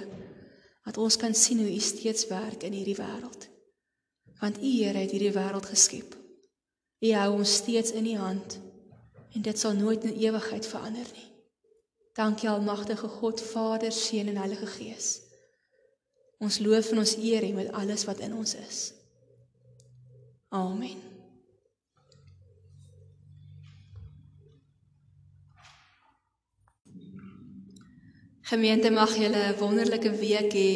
dat 0.86 0.98
ons 0.98 1.18
kan 1.18 1.34
sien 1.34 1.60
hoe 1.62 1.74
U 1.74 1.80
steeds 1.80 2.28
werk 2.28 2.64
in 2.64 2.74
hierdie 2.74 2.98
wêreld. 2.98 3.48
Want 4.40 4.58
U, 4.58 4.70
Here, 4.70 4.98
het 4.98 5.12
hierdie 5.12 5.34
wêreld 5.36 5.66
geskep. 5.70 6.16
U 7.02 7.12
hou 7.18 7.34
ons 7.38 7.56
steeds 7.62 7.92
in 7.92 8.06
U 8.06 8.16
hand 8.18 8.60
en 9.32 9.42
dit 9.42 9.60
sal 9.60 9.74
nooit 9.78 10.04
in 10.04 10.18
ewigheid 10.18 10.66
verander 10.68 11.08
nie. 11.16 11.30
Dankie 12.14 12.50
almagtige 12.50 13.08
God, 13.08 13.42
Vader, 13.42 13.92
Seun 13.92 14.28
en 14.28 14.42
Heilige 14.42 14.68
Gees. 14.68 15.22
Ons 16.42 16.60
loof 16.60 16.92
en 16.92 17.06
ons 17.06 17.16
eer 17.18 17.46
U 17.48 17.54
met 17.54 17.72
alles 17.72 18.06
wat 18.10 18.20
in 18.20 18.36
ons 18.36 18.56
is. 18.56 18.82
Amen. 20.50 21.11
Gemeente 28.52 28.90
mag 28.92 29.16
julle 29.16 29.44
'n 29.48 29.60
wonderlike 29.60 30.12
week 30.20 30.52
hê 30.52 30.72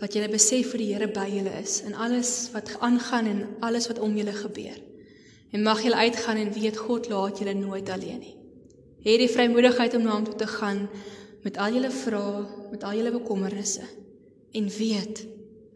wat 0.00 0.12
julle 0.12 0.28
besef 0.28 0.66
vir 0.72 0.78
die 0.78 0.88
Here 0.92 1.06
by 1.08 1.24
julle 1.32 1.54
is 1.62 1.80
in 1.80 1.94
alles 1.94 2.50
wat 2.52 2.68
aangaan 2.84 3.26
en 3.26 3.38
alles 3.64 3.88
wat 3.88 3.98
om 3.98 4.16
julle 4.16 4.32
gebeur. 4.32 4.76
En 5.52 5.62
mag 5.62 5.80
julle 5.82 5.96
uitgaan 5.96 6.36
en 6.36 6.52
weet 6.52 6.76
God 6.76 7.08
laat 7.08 7.38
julle 7.38 7.54
nooit 7.54 7.88
alleen 7.88 8.20
nie. 8.20 8.36
Hê 9.06 9.16
die 9.16 9.30
vrymoedigheid 9.36 9.96
om 9.96 10.02
na 10.04 10.12
hom 10.18 10.28
toe 10.28 10.36
te 10.36 10.46
gaan 10.46 10.84
met 11.42 11.56
al 11.56 11.72
julle 11.72 11.90
vrae, 11.90 12.44
met 12.70 12.84
al 12.84 13.00
julle 13.00 13.16
bekommernisse 13.16 13.88
en 14.52 14.68
weet 14.68 15.26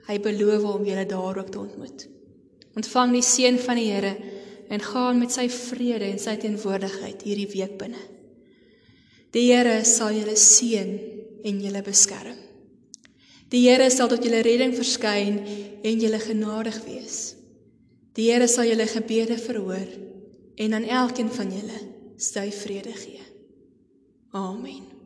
hy 0.04 0.20
beloof 0.20 0.62
om 0.74 0.84
julle 0.84 1.06
daar 1.06 1.38
ook 1.38 1.48
te 1.48 1.64
ontmoet. 1.64 2.08
Ontvang 2.76 3.12
die 3.16 3.24
seën 3.24 3.58
van 3.58 3.80
die 3.80 3.90
Here 3.90 4.16
en 4.68 4.80
gaan 4.92 5.18
met 5.18 5.32
sy 5.32 5.48
vrede 5.48 6.12
en 6.12 6.18
sy 6.18 6.36
teenwoordigheid 6.36 7.22
hierdie 7.24 7.52
week 7.56 7.78
binne. 7.80 8.04
Die 9.32 9.48
Here 9.48 9.84
sal 9.84 10.12
julle 10.12 10.36
seën 10.36 11.16
en 11.44 11.62
julle 11.62 11.82
beskerm. 11.86 12.36
Die 13.48 13.64
Here 13.64 13.88
sal 13.90 14.10
tot 14.10 14.24
julle 14.24 14.42
redding 14.44 14.74
verskyn 14.76 15.38
en 15.86 16.02
julle 16.02 16.20
genadig 16.20 16.76
wees. 16.84 17.18
Die 18.18 18.28
Here 18.28 18.48
sal 18.50 18.68
julle 18.68 18.88
gebede 18.90 19.38
verhoor 19.40 19.88
en 20.58 20.74
aan 20.74 20.88
elkeen 21.00 21.30
van 21.32 21.54
julle 21.54 21.80
sy 22.18 22.48
vrede 22.52 22.92
gee. 22.98 23.24
Amen. 24.36 24.97